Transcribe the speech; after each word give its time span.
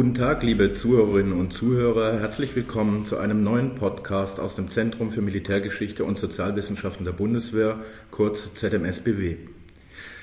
Guten 0.00 0.14
Tag, 0.14 0.42
liebe 0.42 0.72
Zuhörerinnen 0.72 1.34
und 1.34 1.52
Zuhörer. 1.52 2.18
Herzlich 2.20 2.56
willkommen 2.56 3.04
zu 3.06 3.18
einem 3.18 3.44
neuen 3.44 3.74
Podcast 3.74 4.40
aus 4.40 4.54
dem 4.54 4.70
Zentrum 4.70 5.12
für 5.12 5.20
Militärgeschichte 5.20 6.04
und 6.04 6.16
Sozialwissenschaften 6.16 7.04
der 7.04 7.12
Bundeswehr, 7.12 7.80
kurz 8.10 8.54
ZMSBW. 8.54 9.36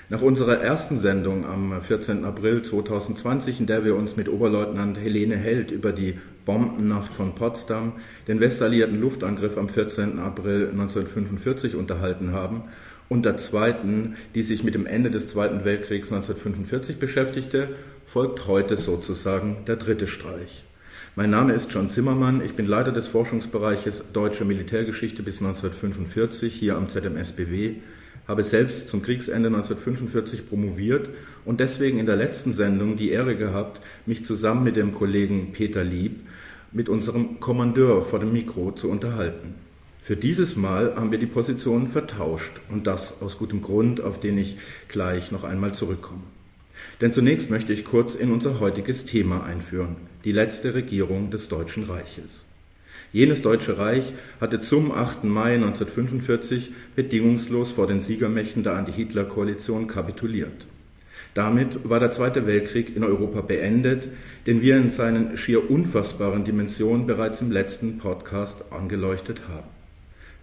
Nach 0.10 0.24
unserer 0.24 0.61
ersten 0.61 1.00
Sendung 1.00 1.46
am 1.46 1.79
14. 1.79 2.25
April 2.25 2.64
2020, 2.64 3.60
in 3.60 3.68
der 3.68 3.86
wir 3.86 3.96
uns 3.96 4.15
mit 4.15 4.29
Oberleutnant 4.29 4.98
Helene 4.98 5.37
Held 5.37 5.70
über 5.70 5.92
die 5.92 6.18
Bombennacht 6.43 7.14
von 7.14 7.36
Potsdam, 7.36 7.93
den 8.28 8.39
westalliierten 8.39 9.00
Luftangriff 9.00 9.59
am 9.59 9.70
14. 9.70 10.18
April 10.18 10.70
1945 10.71 11.75
unterhalten 11.75 12.32
haben, 12.32 12.64
und 13.09 13.25
der 13.25 13.37
zweiten, 13.37 14.18
die 14.36 14.43
sich 14.43 14.64
mit 14.64 14.75
dem 14.75 14.86
Ende 14.86 15.12
des 15.12 15.29
Zweiten 15.29 15.64
Weltkriegs 15.64 16.12
1945 16.12 16.98
beschäftigte, 16.98 17.70
folgt 18.07 18.47
heute 18.47 18.78
sozusagen 18.78 19.57
der 19.68 19.75
dritte 19.75 20.07
Streich. 20.07 20.64
Mein 21.18 21.29
Name 21.29 21.52
ist 21.52 21.74
John 21.74 21.89
Zimmermann, 21.89 22.42
ich 22.43 22.54
bin 22.54 22.65
Leiter 22.65 22.93
des 22.93 23.06
Forschungsbereiches 23.06 24.14
Deutsche 24.14 24.46
Militärgeschichte 24.46 25.24
bis 25.24 25.39
1945 25.39 26.54
hier 26.54 26.78
am 26.78 26.89
ZMSBW, 26.89 27.74
habe 28.25 28.46
selbst 28.46 28.88
zum 28.88 29.01
Kriegsende 29.01 29.50
1945 29.50 30.48
promoviert 30.48 31.10
und 31.43 31.60
deswegen 31.60 32.00
in 32.00 32.06
der 32.06 32.16
letzten 32.16 32.53
Sendung 32.53 32.95
die 32.95 33.12
Ehre 33.12 33.36
gehabt, 33.36 33.81
mich 34.06 34.24
zusammen 34.24 34.64
mit 34.64 34.78
dem 34.78 34.94
Kollegen 34.94 35.52
Peter 35.52 35.84
Lieb 35.84 36.22
mit 36.72 36.88
unserem 36.88 37.42
Kommandeur 37.42 38.03
vor 38.03 38.20
dem 38.20 38.31
Mikro 38.31 38.72
zu 38.72 38.90
unterhalten. 38.90 39.56
Für 40.02 40.16
dieses 40.16 40.56
Mal 40.56 40.96
haben 40.96 41.12
wir 41.12 41.20
die 41.20 41.26
Positionen 41.26 41.90
vertauscht 41.90 42.62
und 42.70 42.88
das 42.88 43.22
aus 43.22 43.38
gutem 43.38 43.62
Grund, 43.62 44.00
auf 44.00 44.18
den 44.18 44.38
ich 44.38 44.58
gleich 44.88 45.34
noch 45.34 45.44
einmal 45.44 45.74
zurückkomme. 45.74 46.37
Denn 47.02 47.14
zunächst 47.14 47.50
möchte 47.50 47.74
ich 47.74 47.86
kurz 47.86 48.16
in 48.16 48.32
unser 48.32 48.60
heutiges 48.60 49.06
Thema 49.06 49.44
einführen, 49.44 49.96
die 50.24 50.32
letzte 50.32 50.74
Regierung 50.74 51.30
des 51.30 51.48
Deutschen 51.48 51.84
Reiches. 51.84 52.46
Jenes 53.14 53.42
Deutsche 53.42 53.78
Reich 53.78 54.14
hatte 54.42 54.62
zum 54.62 54.92
8. 54.92 55.24
Mai 55.24 55.54
1945 55.56 56.72
bedingungslos 56.96 57.72
vor 57.72 57.88
den 57.88 58.02
Siegermächten 58.02 58.64
der 58.64 58.74
Anti-Hitler-Koalition 58.74 59.88
kapituliert. 59.88 60.66
Damit 61.34 61.88
war 61.88 62.00
der 62.00 62.12
Zweite 62.12 62.48
Weltkrieg 62.48 62.96
in 62.96 63.04
Europa 63.04 63.42
beendet, 63.42 64.08
den 64.46 64.62
wir 64.62 64.78
in 64.78 64.90
seinen 64.90 65.38
schier 65.38 65.70
unfassbaren 65.70 66.44
Dimensionen 66.44 67.06
bereits 67.06 67.42
im 67.42 67.52
letzten 67.52 68.00
Podcast 68.00 68.66
angeleuchtet 68.72 69.42
haben. 69.48 69.77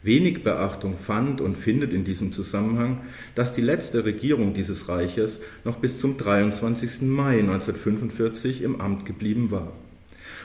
Wenig 0.05 0.45
Beachtung 0.45 0.97
fand 0.99 1.41
und 1.41 1.57
findet 1.57 1.95
in 1.95 2.05
diesem 2.05 2.31
Zusammenhang, 2.31 3.01
dass 3.35 3.55
die 3.55 3.63
letzte 3.63 4.05
Regierung 4.05 4.53
dieses 4.53 4.91
Reiches 4.91 5.41
noch 5.65 5.77
bis 5.79 5.99
zum 5.99 6.19
23. 6.19 7.01
Mai 7.03 7.39
1945 7.41 8.63
im 8.63 8.83
Amt 8.83 9.07
geblieben 9.07 9.51
war. 9.51 9.73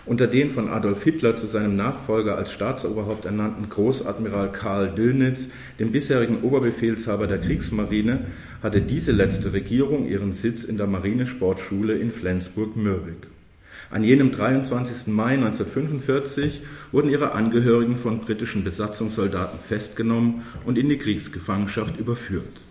Unter 0.06 0.28
den 0.28 0.50
von 0.50 0.70
Adolf 0.70 1.04
Hitler 1.04 1.36
zu 1.36 1.46
seinem 1.46 1.76
Nachfolger 1.76 2.38
als 2.38 2.54
Staatsoberhaupt 2.54 3.26
ernannten 3.26 3.68
Großadmiral 3.70 4.54
Karl 4.54 4.92
Dönitz, 4.96 5.50
dem 5.78 5.92
bisherigen 5.92 6.42
Oberbefehlshaber 6.42 7.28
der 7.28 7.40
Kriegsmarine, 7.40 8.28
hatte 8.64 8.82
diese 8.82 9.12
letzte 9.12 9.52
Regierung 9.52 10.08
ihren 10.08 10.34
Sitz 10.34 10.64
in 10.64 10.78
der 10.78 10.88
Marinesportschule 10.88 11.96
in 11.96 12.12
Flensburg-Mürwik. 12.12 13.28
An 13.92 14.04
jenem 14.04 14.32
23. 14.32 15.08
Mai 15.08 15.34
1945 15.34 16.62
wurden 16.92 17.10
ihre 17.10 17.32
Angehörigen 17.32 17.98
von 17.98 18.20
britischen 18.20 18.64
Besatzungssoldaten 18.64 19.60
festgenommen 19.60 20.44
und 20.66 20.78
in 20.78 20.90
die 20.90 21.00
Kriegsgefangenschaft 21.00 22.00
überführt. 22.00 22.62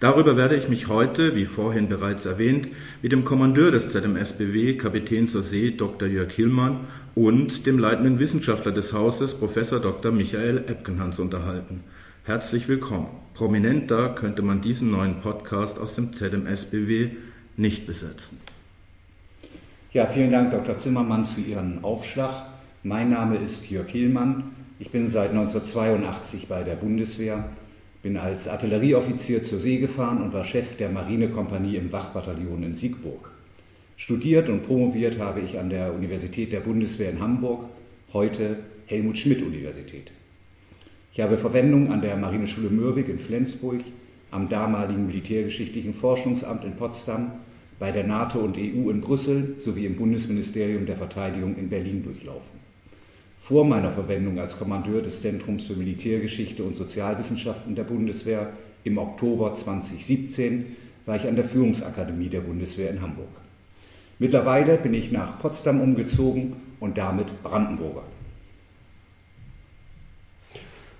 Darüber 0.00 0.38
werde 0.38 0.56
ich 0.56 0.70
mich 0.70 0.88
heute, 0.88 1.36
wie 1.36 1.44
vorhin 1.44 1.90
bereits 1.90 2.24
erwähnt, 2.24 2.68
mit 3.02 3.12
dem 3.12 3.26
Kommandeur 3.26 3.70
des 3.70 3.90
ZMSBW, 3.90 4.78
Kapitän 4.78 5.28
zur 5.28 5.42
See 5.42 5.72
Dr. 5.72 6.08
Jörg 6.08 6.32
Hillmann 6.32 6.86
und 7.14 7.66
dem 7.66 7.78
leitenden 7.78 8.18
Wissenschaftler 8.18 8.72
des 8.72 8.94
Hauses, 8.94 9.34
Professor 9.34 9.80
Dr. 9.80 10.12
Michael 10.12 10.64
Epkenhans 10.66 11.18
unterhalten. 11.18 11.84
Herzlich 12.24 12.66
willkommen. 12.68 13.08
Prominenter 13.34 14.08
könnte 14.14 14.40
man 14.40 14.62
diesen 14.62 14.90
neuen 14.90 15.20
Podcast 15.20 15.78
aus 15.78 15.96
dem 15.96 16.14
ZMSBW 16.14 17.10
nicht 17.58 17.86
besetzen. 17.86 18.38
Ja, 19.92 20.06
vielen 20.06 20.30
Dank, 20.30 20.52
Dr. 20.52 20.78
Zimmermann, 20.78 21.24
für 21.24 21.40
Ihren 21.40 21.82
Aufschlag. 21.82 22.46
Mein 22.84 23.10
Name 23.10 23.38
ist 23.38 23.68
Jörg 23.70 23.88
Hielmann. 23.88 24.44
Ich 24.78 24.90
bin 24.90 25.08
seit 25.08 25.30
1982 25.30 26.46
bei 26.46 26.62
der 26.62 26.76
Bundeswehr, 26.76 27.48
bin 28.00 28.16
als 28.16 28.46
Artillerieoffizier 28.46 29.42
zur 29.42 29.58
See 29.58 29.78
gefahren 29.78 30.22
und 30.22 30.32
war 30.32 30.44
Chef 30.44 30.76
der 30.76 30.90
Marinekompanie 30.90 31.74
im 31.74 31.90
Wachbataillon 31.90 32.62
in 32.62 32.76
Siegburg. 32.76 33.32
Studiert 33.96 34.48
und 34.48 34.62
promoviert 34.62 35.18
habe 35.18 35.40
ich 35.40 35.58
an 35.58 35.70
der 35.70 35.92
Universität 35.92 36.52
der 36.52 36.60
Bundeswehr 36.60 37.10
in 37.10 37.18
Hamburg, 37.18 37.64
heute 38.12 38.60
Helmut 38.86 39.18
Schmidt 39.18 39.42
Universität. 39.42 40.12
Ich 41.12 41.20
habe 41.20 41.36
Verwendung 41.36 41.90
an 41.90 42.00
der 42.00 42.16
Marineschule 42.16 42.70
Mürwik 42.70 43.08
in 43.08 43.18
Flensburg, 43.18 43.80
am 44.30 44.48
damaligen 44.48 45.08
Militärgeschichtlichen 45.08 45.94
Forschungsamt 45.94 46.64
in 46.64 46.76
Potsdam 46.76 47.32
bei 47.80 47.90
der 47.90 48.04
NATO 48.04 48.38
und 48.38 48.58
EU 48.58 48.90
in 48.90 49.00
Brüssel 49.00 49.56
sowie 49.58 49.86
im 49.86 49.96
Bundesministerium 49.96 50.84
der 50.84 50.96
Verteidigung 50.96 51.56
in 51.56 51.70
Berlin 51.70 52.04
durchlaufen. 52.04 52.60
Vor 53.40 53.64
meiner 53.64 53.90
Verwendung 53.90 54.38
als 54.38 54.58
Kommandeur 54.58 55.00
des 55.00 55.22
Zentrums 55.22 55.64
für 55.64 55.74
Militärgeschichte 55.74 56.62
und 56.62 56.76
Sozialwissenschaften 56.76 57.74
der 57.74 57.84
Bundeswehr 57.84 58.52
im 58.84 58.98
Oktober 58.98 59.54
2017 59.54 60.76
war 61.06 61.16
ich 61.16 61.26
an 61.26 61.36
der 61.36 61.46
Führungsakademie 61.46 62.28
der 62.28 62.42
Bundeswehr 62.42 62.90
in 62.90 63.00
Hamburg. 63.00 63.28
Mittlerweile 64.18 64.76
bin 64.76 64.92
ich 64.92 65.10
nach 65.10 65.38
Potsdam 65.38 65.80
umgezogen 65.80 66.56
und 66.80 66.98
damit 66.98 67.42
Brandenburger. 67.42 68.02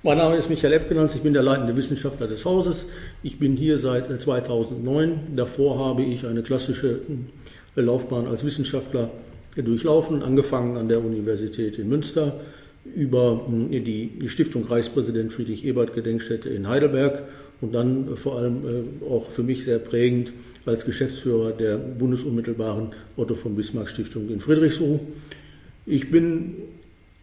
Mein 0.03 0.16
Name 0.16 0.37
ist 0.37 0.49
Michael 0.49 0.72
Eppgenanz, 0.72 1.15
ich 1.15 1.21
bin 1.21 1.34
der 1.34 1.43
leitende 1.43 1.77
Wissenschaftler 1.77 2.27
des 2.27 2.47
Hauses. 2.47 2.87
Ich 3.22 3.38
bin 3.38 3.55
hier 3.55 3.77
seit 3.77 4.06
2009. 4.22 5.11
Äh, 5.11 5.15
Davor 5.37 5.78
habe 5.78 6.03
ich 6.03 6.27
eine 6.27 6.43
klassische 6.43 7.00
äh, 7.77 7.81
Laufbahn 7.83 8.27
als 8.27 8.43
Wissenschaftler 8.43 9.11
durchlaufen, 9.56 10.22
angefangen 10.22 10.78
an 10.78 10.88
der 10.88 11.05
Universität 11.05 11.78
in 11.78 11.91
Münster 11.91 12.41
über 12.97 13.47
äh, 13.71 13.81
die 13.81 14.12
Stiftung 14.28 14.65
Reichspräsident 14.65 15.34
Friedrich 15.34 15.66
Ebert 15.66 15.93
Gedenkstätte 15.93 16.49
in 16.49 16.67
Heidelberg 16.67 17.25
und 17.61 17.75
dann 17.75 18.17
vor 18.17 18.38
allem 18.38 18.62
auch 19.06 19.28
für 19.31 19.43
mich 19.43 19.67
sehr 19.67 19.78
prägend 19.78 20.32
als 20.65 20.87
Geschäftsführer 20.87 21.50
der 21.50 21.77
bundesunmittelbaren 21.77 22.93
Otto 23.19 23.34
von 23.34 23.55
Bismarck 23.55 23.91
Stiftung 23.91 24.31
in 24.31 24.41
Friedrichsruh. 24.41 24.99
Ich 25.84 26.11
bin 26.11 26.55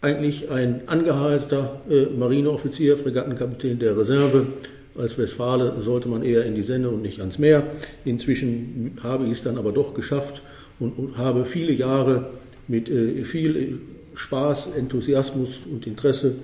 eigentlich 0.08 0.50
ein 0.50 0.82
angeheirateter 0.88 1.82
äh, 1.90 2.06
Marineoffizier, 2.06 2.98
Fregattenkapitän 2.98 3.78
der 3.80 3.98
Reserve. 3.98 4.48
Als 4.98 5.18
Westfale 5.18 5.74
sollte 5.80 6.08
man 6.08 6.24
eher 6.24 6.46
in 6.46 6.56
die 6.56 6.64
Senne 6.64 6.90
und 6.90 7.02
nicht 7.02 7.20
ans 7.20 7.38
Meer. 7.38 7.64
Inzwischen 8.06 8.98
habe 9.04 9.26
ich 9.26 9.32
es 9.32 9.44
dann 9.44 9.58
aber 9.58 9.72
doch 9.72 9.94
geschafft 9.94 10.42
und, 10.80 10.98
und 10.98 11.18
habe 11.18 11.46
viele 11.46 11.74
Jahre 11.74 12.32
mit 12.68 12.90
äh, 12.90 13.22
viel 13.24 13.80
Spaß, 14.16 14.70
Enthusiasmus 14.78 15.60
und 15.70 15.86
Interesse 15.86 16.36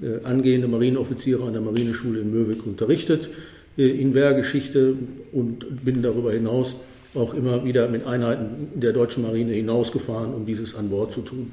äh, 0.00 0.24
angehende 0.24 0.68
Marineoffiziere 0.68 1.44
an 1.44 1.54
der 1.54 1.62
Marineschule 1.62 2.20
in 2.20 2.30
Möwig 2.30 2.64
unterrichtet 2.66 3.30
äh, 3.78 3.88
in 3.88 4.12
Wehrgeschichte 4.12 4.94
und 5.32 5.84
bin 5.84 6.02
darüber 6.02 6.32
hinaus 6.32 6.76
auch 7.14 7.32
immer 7.32 7.64
wieder 7.64 7.88
mit 7.88 8.06
Einheiten 8.06 8.68
der 8.74 8.92
deutschen 8.92 9.22
Marine 9.22 9.54
hinausgefahren, 9.54 10.34
um 10.34 10.44
dieses 10.44 10.76
an 10.76 10.90
Bord 10.90 11.12
zu 11.12 11.22
tun. 11.22 11.50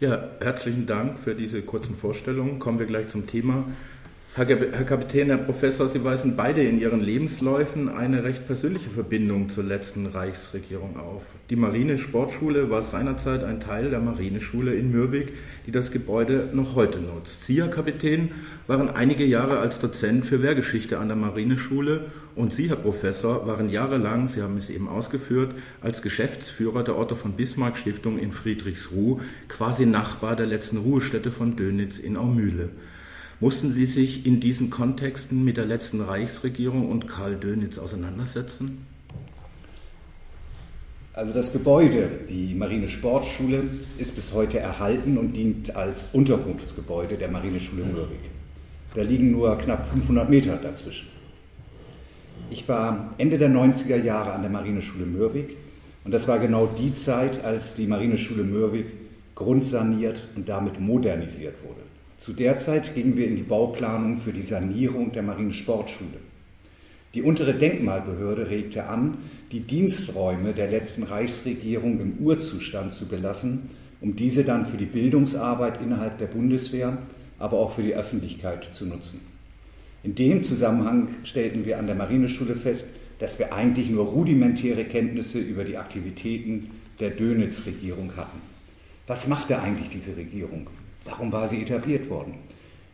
Ja, 0.00 0.28
herzlichen 0.38 0.86
Dank 0.86 1.18
für 1.18 1.34
diese 1.34 1.60
kurzen 1.62 1.96
Vorstellungen. 1.96 2.60
Kommen 2.60 2.78
wir 2.78 2.86
gleich 2.86 3.08
zum 3.08 3.26
Thema. 3.26 3.64
Herr, 4.38 4.46
Herr 4.46 4.84
Kapitän, 4.84 5.30
Herr 5.30 5.38
Professor, 5.38 5.88
Sie 5.88 6.04
weisen 6.04 6.36
beide 6.36 6.62
in 6.62 6.80
Ihren 6.80 7.00
Lebensläufen 7.00 7.88
eine 7.88 8.22
recht 8.22 8.46
persönliche 8.46 8.88
Verbindung 8.88 9.48
zur 9.48 9.64
letzten 9.64 10.06
Reichsregierung 10.06 10.96
auf. 10.96 11.24
Die 11.50 11.56
Marine-Sportschule 11.56 12.70
war 12.70 12.82
seinerzeit 12.82 13.42
ein 13.42 13.58
Teil 13.58 13.90
der 13.90 13.98
Marineschule 13.98 14.76
in 14.76 14.92
Mürwik, 14.92 15.32
die 15.66 15.72
das 15.72 15.90
Gebäude 15.90 16.50
noch 16.52 16.76
heute 16.76 17.00
nutzt. 17.00 17.46
Sie, 17.46 17.60
Herr 17.60 17.68
Kapitän, 17.68 18.30
waren 18.68 18.88
einige 18.88 19.24
Jahre 19.24 19.58
als 19.58 19.80
Dozent 19.80 20.24
für 20.24 20.40
Wehrgeschichte 20.40 20.98
an 21.00 21.08
der 21.08 21.16
Marineschule 21.16 22.02
und 22.36 22.54
Sie, 22.54 22.68
Herr 22.68 22.76
Professor, 22.76 23.44
waren 23.48 23.68
jahrelang, 23.68 24.28
Sie 24.28 24.40
haben 24.40 24.56
es 24.56 24.70
eben 24.70 24.88
ausgeführt, 24.88 25.56
als 25.80 26.00
Geschäftsführer 26.00 26.84
der 26.84 26.96
Otto 26.96 27.16
von 27.16 27.32
Bismarck 27.32 27.76
Stiftung 27.76 28.20
in 28.20 28.30
Friedrichsruh, 28.30 29.18
quasi 29.48 29.84
Nachbar 29.84 30.36
der 30.36 30.46
letzten 30.46 30.76
Ruhestätte 30.76 31.32
von 31.32 31.56
Dönitz 31.56 31.98
in 31.98 32.16
Aumühle. 32.16 32.68
Mussten 33.40 33.72
Sie 33.72 33.86
sich 33.86 34.26
in 34.26 34.40
diesen 34.40 34.68
Kontexten 34.68 35.44
mit 35.44 35.56
der 35.56 35.64
letzten 35.64 36.00
Reichsregierung 36.00 36.90
und 36.90 37.06
Karl 37.06 37.36
Dönitz 37.36 37.78
auseinandersetzen? 37.78 38.84
Also 41.12 41.32
das 41.34 41.52
Gebäude, 41.52 42.10
die 42.28 42.54
Marinesportschule, 42.54 43.62
ist 43.98 44.16
bis 44.16 44.32
heute 44.32 44.58
erhalten 44.58 45.18
und 45.18 45.34
dient 45.34 45.76
als 45.76 46.10
Unterkunftsgebäude 46.14 47.16
der 47.16 47.30
Marineschule 47.30 47.84
Mürwik. 47.84 48.30
Da 48.94 49.02
liegen 49.02 49.30
nur 49.30 49.56
knapp 49.56 49.86
500 49.86 50.28
Meter 50.28 50.56
dazwischen. 50.56 51.06
Ich 52.50 52.68
war 52.68 53.14
Ende 53.18 53.38
der 53.38 53.50
90er 53.50 54.02
Jahre 54.02 54.32
an 54.32 54.42
der 54.42 54.50
Marineschule 54.50 55.06
Mürwik 55.06 55.56
Und 56.04 56.12
das 56.12 56.26
war 56.26 56.38
genau 56.38 56.66
die 56.66 56.94
Zeit, 56.94 57.44
als 57.44 57.74
die 57.74 57.86
Marineschule 57.86 58.42
Mürwik 58.42 58.86
grundsaniert 59.34 60.26
und 60.34 60.48
damit 60.48 60.80
modernisiert 60.80 61.54
wurde. 61.62 61.77
Zu 62.18 62.32
der 62.32 62.56
Zeit 62.56 62.96
gingen 62.96 63.16
wir 63.16 63.28
in 63.28 63.36
die 63.36 63.42
Bauplanung 63.42 64.16
für 64.16 64.32
die 64.32 64.42
Sanierung 64.42 65.12
der 65.12 65.22
Marinesportschule. 65.22 66.18
Die 67.14 67.22
untere 67.22 67.54
Denkmalbehörde 67.54 68.50
regte 68.50 68.88
an, 68.88 69.18
die 69.52 69.60
Diensträume 69.60 70.52
der 70.52 70.68
letzten 70.68 71.04
Reichsregierung 71.04 72.00
im 72.00 72.18
Urzustand 72.18 72.92
zu 72.92 73.06
belassen, 73.06 73.70
um 74.00 74.16
diese 74.16 74.42
dann 74.42 74.66
für 74.66 74.76
die 74.76 74.84
Bildungsarbeit 74.84 75.80
innerhalb 75.80 76.18
der 76.18 76.26
Bundeswehr, 76.26 76.98
aber 77.38 77.58
auch 77.60 77.72
für 77.72 77.84
die 77.84 77.94
Öffentlichkeit 77.94 78.68
zu 78.72 78.86
nutzen. 78.86 79.20
In 80.02 80.16
dem 80.16 80.42
Zusammenhang 80.42 81.08
stellten 81.22 81.64
wir 81.64 81.78
an 81.78 81.86
der 81.86 81.94
Marineschule 81.94 82.56
fest, 82.56 82.88
dass 83.20 83.38
wir 83.38 83.54
eigentlich 83.54 83.90
nur 83.90 84.06
rudimentäre 84.06 84.84
Kenntnisse 84.84 85.38
über 85.38 85.62
die 85.62 85.76
Aktivitäten 85.76 86.70
der 86.98 87.10
Dönitz-Regierung 87.10 88.16
hatten. 88.16 88.40
Was 89.06 89.28
machte 89.28 89.60
eigentlich 89.60 89.88
diese 89.90 90.16
Regierung? 90.16 90.68
Warum 91.04 91.32
war 91.32 91.48
sie 91.48 91.62
etabliert 91.62 92.10
worden? 92.10 92.34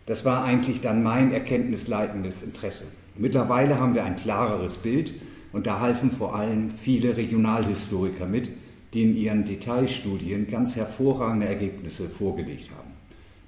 Das 0.06 0.24
war 0.24 0.44
eigentlich 0.44 0.80
dann 0.80 1.02
mein 1.02 1.32
erkenntnisleitendes 1.32 2.42
Interesse. 2.42 2.84
Mittlerweile 3.16 3.80
haben 3.80 3.94
wir 3.94 4.04
ein 4.04 4.16
klareres 4.16 4.76
Bild 4.76 5.14
und 5.52 5.66
da 5.66 5.80
halfen 5.80 6.10
vor 6.10 6.34
allem 6.34 6.68
viele 6.68 7.16
Regionalhistoriker 7.16 8.26
mit, 8.26 8.50
die 8.92 9.02
in 9.02 9.16
ihren 9.16 9.44
Detailstudien 9.44 10.48
ganz 10.48 10.76
hervorragende 10.76 11.46
Ergebnisse 11.46 12.08
vorgelegt 12.08 12.70
haben. 12.76 12.90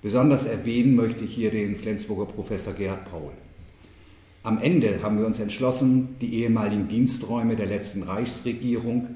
Besonders 0.03 0.47
erwähnen 0.47 0.95
möchte 0.95 1.25
ich 1.25 1.35
hier 1.35 1.51
den 1.51 1.77
Flensburger 1.77 2.27
Professor 2.27 2.73
Gerhard 2.73 3.11
Paul. 3.11 3.33
Am 4.43 4.59
Ende 4.63 5.03
haben 5.03 5.19
wir 5.19 5.27
uns 5.27 5.41
entschlossen, 5.41 6.17
die 6.21 6.43
ehemaligen 6.43 6.87
Diensträume 6.87 7.57
der 7.57 7.67
letzten 7.67 8.05
Reichsregierung, 8.05 9.09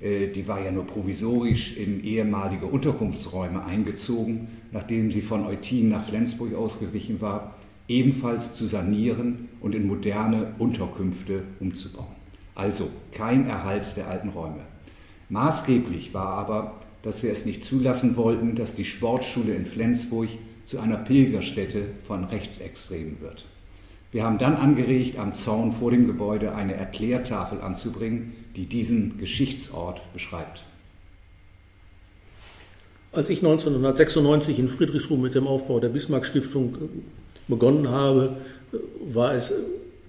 die 0.00 0.46
war 0.46 0.62
ja 0.62 0.72
nur 0.72 0.86
provisorisch 0.86 1.76
in 1.76 2.00
ehemalige 2.00 2.66
Unterkunftsräume 2.66 3.64
eingezogen, 3.64 4.48
nachdem 4.70 5.10
sie 5.10 5.22
von 5.22 5.46
Eutin 5.46 5.88
nach 5.88 6.06
Flensburg 6.06 6.54
ausgewichen 6.54 7.20
war, 7.20 7.54
ebenfalls 7.88 8.54
zu 8.54 8.66
sanieren 8.66 9.48
und 9.60 9.74
in 9.74 9.86
moderne 9.86 10.54
Unterkünfte 10.58 11.44
umzubauen. 11.60 12.14
Also 12.54 12.90
kein 13.12 13.46
Erhalt 13.46 13.96
der 13.96 14.08
alten 14.08 14.30
Räume. 14.30 14.64
Maßgeblich 15.28 16.14
war 16.14 16.28
aber, 16.28 16.80
dass 17.02 17.22
wir 17.22 17.30
es 17.30 17.46
nicht 17.46 17.64
zulassen 17.64 18.16
wollten, 18.16 18.54
dass 18.54 18.74
die 18.74 18.84
Sportschule 18.84 19.54
in 19.54 19.64
Flensburg 19.64 20.28
zu 20.64 20.80
einer 20.80 20.96
Pilgerstätte 20.96 21.88
von 22.02 22.24
Rechtsextremen 22.24 23.20
wird. 23.20 23.46
Wir 24.12 24.24
haben 24.24 24.38
dann 24.38 24.56
angeregt, 24.56 25.18
am 25.18 25.34
Zaun 25.34 25.72
vor 25.72 25.90
dem 25.90 26.06
Gebäude 26.06 26.54
eine 26.54 26.74
Erklärtafel 26.74 27.60
anzubringen, 27.60 28.32
die 28.56 28.66
diesen 28.66 29.18
Geschichtsort 29.18 30.00
beschreibt. 30.12 30.64
Als 33.12 33.30
ich 33.30 33.38
1996 33.38 34.58
in 34.58 34.68
Friedrichsruh 34.68 35.16
mit 35.16 35.34
dem 35.34 35.46
Aufbau 35.46 35.80
der 35.80 35.88
Bismarck-Stiftung 35.88 36.76
begonnen 37.48 37.88
habe, 37.88 38.36
war 39.06 39.34
es 39.34 39.52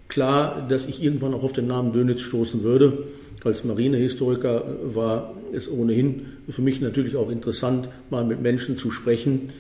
klar, 0.08 0.66
dass 0.68 0.86
ich 0.86 1.04
irgendwann 1.04 1.34
auch 1.34 1.44
auf 1.44 1.54
den 1.54 1.68
Namen 1.68 1.94
Dönitz 1.94 2.22
stoßen 2.22 2.64
würde. 2.64 3.06
Als 3.44 3.64
Marinehistoriker 3.64 4.66
war 4.84 5.34
es 5.54 5.70
ohnehin 5.72 6.26
für 6.50 6.62
mich 6.62 6.82
natürlich 6.82 7.16
auch 7.16 7.30
interessant, 7.30 7.88
mal 8.10 8.26
mit 8.26 8.42
Menschen 8.42 8.78
zu 8.78 8.92
sprechen, 8.92 9.52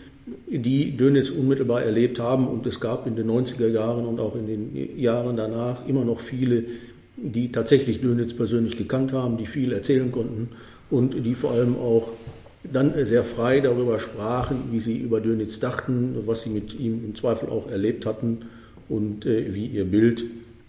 die 0.48 0.98
Dönitz 0.98 1.30
unmittelbar 1.30 1.84
erlebt 1.84 2.20
haben. 2.20 2.48
Und 2.48 2.66
es 2.68 2.82
gab 2.82 3.08
in 3.08 3.16
den 3.16 3.30
90er 3.30 3.68
Jahren 3.68 4.06
und 4.06 4.20
auch 4.20 4.36
in 4.36 4.48
den 4.48 5.00
Jahren 5.00 5.38
danach 5.38 5.88
immer 5.88 6.04
noch 6.04 6.20
viele, 6.20 6.66
die 7.18 7.52
tatsächlich 7.52 8.02
Dönitz 8.02 8.34
persönlich 8.34 8.78
gekannt 8.78 9.12
haben, 9.12 9.38
die 9.38 9.46
viel 9.46 9.74
erzählen 9.74 10.12
konnten 10.12 10.50
und 10.90 11.26
die 11.26 11.36
vor 11.36 11.52
allem 11.52 11.76
auch 11.76 12.10
dann 12.64 12.94
sehr 13.06 13.24
frei 13.24 13.60
darüber 13.60 14.00
sprachen, 14.00 14.70
wie 14.72 14.80
sie 14.80 14.98
über 14.98 15.22
Dönitz 15.22 15.60
dachten, 15.60 16.16
was 16.26 16.44
sie 16.44 16.50
mit 16.50 16.78
ihm 16.80 17.04
im 17.04 17.16
Zweifel 17.16 17.50
auch 17.50 17.70
erlebt 17.70 18.06
hatten 18.06 18.46
und 18.90 19.26
äh, 19.26 19.54
wie 19.54 19.68
ihr 19.68 19.86
Bild 19.86 20.24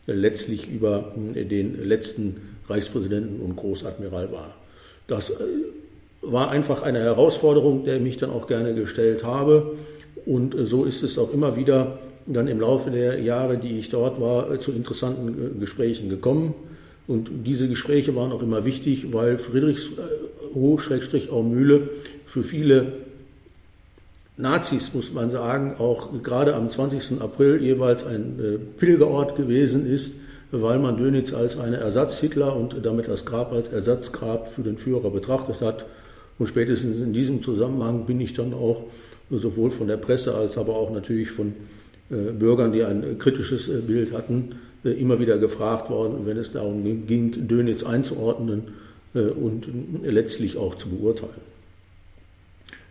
letztlich 0.07 0.71
über 0.71 1.15
äh, 1.35 1.45
den 1.45 1.85
letzten 1.85 2.37
Reichspräsidenten 2.69 3.41
und 3.41 3.57
Großadmiral 3.57 4.33
war. 4.33 4.57
Das 5.07 5.31
äh, 5.31 5.35
war 6.23 6.51
einfach 6.51 6.83
eine 6.83 7.01
Herausforderung, 7.01 7.85
der 7.85 7.97
ich 7.97 8.03
mich 8.03 8.17
dann 8.17 8.31
auch 8.31 8.47
gerne 8.47 8.75
gestellt 8.75 9.25
habe. 9.25 9.77
Und 10.27 10.57
so 10.65 10.85
ist 10.85 11.03
es 11.03 11.19
auch 11.19 11.33
immer 11.33 11.57
wieder 11.57 11.99
dann 12.29 12.47
im 12.47 12.61
Laufe 12.61 12.91
der 12.91 13.21
Jahre, 13.21 13.59
die 13.59 13.79
ich 13.79 13.91
dort 13.91 14.21
war, 14.21 14.61
zu 14.61 14.71
interessanten 14.73 15.59
Gesprächen 15.59 16.09
gekommen. 16.11 16.55
Und 17.07 17.31
diese 17.47 17.69
Gespräche 17.69 18.15
waren 18.15 18.33
auch 18.33 18.43
immer 18.43 18.67
wichtig, 18.67 19.15
weil 19.15 19.39
Friedrichsruh-Mühle 19.39 21.89
für 22.27 22.45
viele 22.45 22.93
Nazis, 24.37 24.93
muss 24.95 25.15
man 25.15 25.31
sagen, 25.31 25.77
auch 25.79 26.09
gerade 26.23 26.55
am 26.55 26.71
20. 26.71 27.23
April 27.23 27.63
jeweils 27.63 28.05
ein 28.07 28.39
äh, 28.39 28.59
Pilgerort 28.79 29.37
gewesen 29.37 29.91
ist, 29.91 30.17
weil 30.53 30.79
man 30.79 30.99
Dönitz 30.99 31.33
als 31.33 31.59
eine 31.59 31.79
Ersatz-Hitler 31.79 32.55
und 32.55 32.85
damit 32.85 33.09
das 33.09 33.25
Grab 33.25 33.53
als 33.53 33.69
Ersatzgrab 33.69 34.47
für 34.47 34.63
den 34.63 34.77
Führer 34.77 35.11
betrachtet 35.11 35.61
hat. 35.61 35.87
Und 36.39 36.47
spätestens 36.47 37.01
in 37.01 37.15
diesem 37.15 37.43
Zusammenhang 37.43 38.07
bin 38.07 38.21
ich 38.21 38.35
dann 38.35 38.55
auch 38.55 38.85
sowohl 39.31 39.71
von 39.71 39.89
der 39.89 39.97
Presse 39.97 40.35
als 40.35 40.57
aber 40.57 40.77
auch 40.77 40.91
natürlich 40.91 41.31
von 41.31 41.49
äh, 41.49 41.53
Bürgern, 42.09 42.73
die 42.73 42.85
ein 42.85 43.19
kritisches 43.19 43.69
äh, 43.69 43.81
Bild 43.81 44.13
hatten, 44.13 44.57
immer 44.85 45.19
wieder 45.19 45.39
gefragt 45.39 45.91
worden, 45.91 46.25
wenn 46.25 46.37
es 46.37 46.53
darum 46.53 46.85
ging, 47.07 47.49
Dönitz 47.49 47.83
einzuordnen 47.83 48.63
und 49.13 49.67
letztlich 50.05 50.57
auch 50.57 50.77
zu 50.77 50.89
beurteilen. 50.89 51.49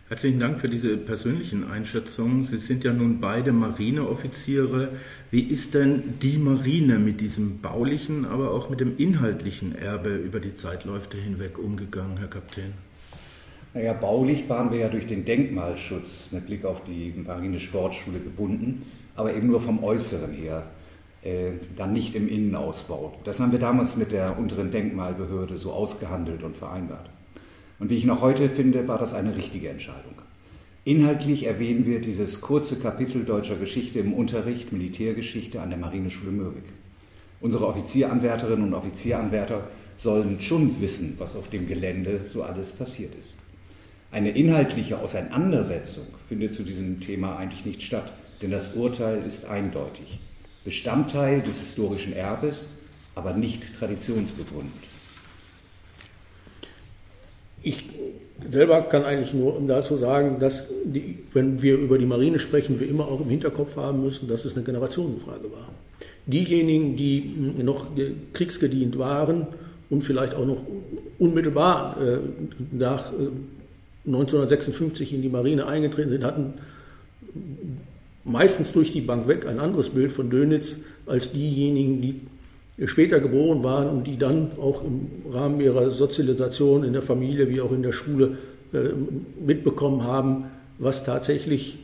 Herzlichen 0.08 0.40
Dank 0.40 0.58
für 0.58 0.70
diese 0.70 0.96
persönlichen 0.96 1.70
Einschätzungen. 1.70 2.42
Sie 2.42 2.56
sind 2.56 2.82
ja 2.82 2.94
nun 2.94 3.20
beide 3.20 3.52
Marineoffiziere. 3.52 4.88
Wie 5.30 5.42
ist 5.42 5.74
denn 5.74 6.14
die 6.22 6.38
Marine 6.38 6.98
mit 6.98 7.20
diesem 7.20 7.58
baulichen, 7.58 8.24
aber 8.24 8.52
auch 8.52 8.70
mit 8.70 8.80
dem 8.80 8.96
inhaltlichen 8.96 9.74
Erbe 9.76 10.16
über 10.16 10.40
die 10.40 10.56
Zeitläufe 10.56 11.14
hinweg 11.18 11.58
umgegangen, 11.58 12.16
Herr 12.16 12.28
Kapitän? 12.28 12.72
Naja, 13.74 13.92
baulich 13.92 14.48
waren 14.48 14.72
wir 14.72 14.78
ja 14.78 14.88
durch 14.88 15.06
den 15.06 15.26
Denkmalschutz 15.26 16.32
mit 16.32 16.46
Blick 16.46 16.64
auf 16.64 16.84
die 16.84 17.12
Marinesportschule 17.14 18.20
gebunden, 18.20 18.84
aber 19.18 19.34
eben 19.34 19.48
nur 19.48 19.60
vom 19.60 19.82
Äußeren 19.82 20.32
her, 20.32 20.64
äh, 21.22 21.50
dann 21.76 21.92
nicht 21.92 22.14
im 22.14 22.28
Innenausbau. 22.28 23.18
Das 23.24 23.40
haben 23.40 23.52
wir 23.52 23.58
damals 23.58 23.96
mit 23.96 24.12
der 24.12 24.38
unteren 24.38 24.70
Denkmalbehörde 24.70 25.58
so 25.58 25.72
ausgehandelt 25.72 26.44
und 26.44 26.56
vereinbart. 26.56 27.10
Und 27.80 27.90
wie 27.90 27.96
ich 27.96 28.04
noch 28.04 28.22
heute 28.22 28.48
finde, 28.48 28.86
war 28.88 28.98
das 28.98 29.14
eine 29.14 29.36
richtige 29.36 29.68
Entscheidung. 29.68 30.14
Inhaltlich 30.84 31.46
erwähnen 31.46 31.84
wir 31.84 32.00
dieses 32.00 32.40
kurze 32.40 32.78
Kapitel 32.78 33.24
deutscher 33.24 33.56
Geschichte 33.56 33.98
im 33.98 34.14
Unterricht 34.14 34.72
Militärgeschichte 34.72 35.60
an 35.60 35.70
der 35.70 35.78
Marineschule 35.78 36.30
Mürwik. 36.30 36.64
Unsere 37.40 37.66
Offizieranwärterinnen 37.66 38.64
und 38.64 38.74
Offizieranwärter 38.74 39.64
sollen 39.96 40.40
schon 40.40 40.80
wissen, 40.80 41.14
was 41.18 41.36
auf 41.36 41.50
dem 41.50 41.66
Gelände 41.66 42.20
so 42.24 42.42
alles 42.42 42.72
passiert 42.72 43.14
ist. 43.18 43.40
Eine 44.10 44.30
inhaltliche 44.30 44.98
Auseinandersetzung 44.98 46.06
findet 46.28 46.54
zu 46.54 46.62
diesem 46.62 47.00
Thema 47.00 47.36
eigentlich 47.36 47.66
nicht 47.66 47.82
statt, 47.82 48.12
denn 48.42 48.50
das 48.50 48.74
Urteil 48.74 49.22
ist 49.26 49.46
eindeutig. 49.46 50.18
Bestandteil 50.64 51.42
des 51.42 51.58
historischen 51.60 52.12
Erbes, 52.12 52.68
aber 53.14 53.34
nicht 53.34 53.78
traditionsbegründet. 53.78 54.72
Ich 57.62 57.84
selber 58.50 58.82
kann 58.82 59.04
eigentlich 59.04 59.34
nur 59.34 59.60
dazu 59.66 59.96
sagen, 59.96 60.38
dass 60.38 60.68
die, 60.84 61.18
wenn 61.32 61.60
wir 61.60 61.76
über 61.76 61.98
die 61.98 62.06
Marine 62.06 62.38
sprechen, 62.38 62.78
wir 62.78 62.88
immer 62.88 63.08
auch 63.08 63.20
im 63.20 63.28
Hinterkopf 63.28 63.76
haben 63.76 64.02
müssen, 64.02 64.28
dass 64.28 64.44
es 64.44 64.54
eine 64.54 64.64
Generationenfrage 64.64 65.50
war. 65.50 65.68
Diejenigen, 66.26 66.96
die 66.96 67.34
noch 67.62 67.86
kriegsgedient 68.32 68.98
waren 68.98 69.46
und 69.90 70.04
vielleicht 70.04 70.34
auch 70.34 70.46
noch 70.46 70.62
unmittelbar 71.18 71.96
äh, 72.00 72.18
nach 72.70 73.12
1956 74.06 75.12
äh, 75.12 75.16
in 75.16 75.22
die 75.22 75.28
Marine 75.28 75.66
eingetreten 75.66 76.10
sind, 76.10 76.24
hatten 76.24 76.54
meistens 78.28 78.72
durch 78.72 78.92
die 78.92 79.00
Bank 79.00 79.26
weg 79.28 79.46
ein 79.46 79.58
anderes 79.58 79.90
Bild 79.90 80.12
von 80.12 80.30
Dönitz 80.30 80.76
als 81.06 81.32
diejenigen, 81.32 82.02
die 82.02 82.20
später 82.86 83.20
geboren 83.20 83.62
waren 83.62 83.88
und 83.88 84.06
die 84.06 84.18
dann 84.18 84.52
auch 84.60 84.84
im 84.84 85.32
Rahmen 85.32 85.60
ihrer 85.60 85.90
Sozialisation 85.90 86.84
in 86.84 86.92
der 86.92 87.02
Familie 87.02 87.48
wie 87.48 87.60
auch 87.60 87.72
in 87.72 87.82
der 87.82 87.92
Schule 87.92 88.38
äh, 88.72 88.90
mitbekommen 89.44 90.04
haben, 90.04 90.44
was 90.78 91.04
tatsächlich 91.04 91.78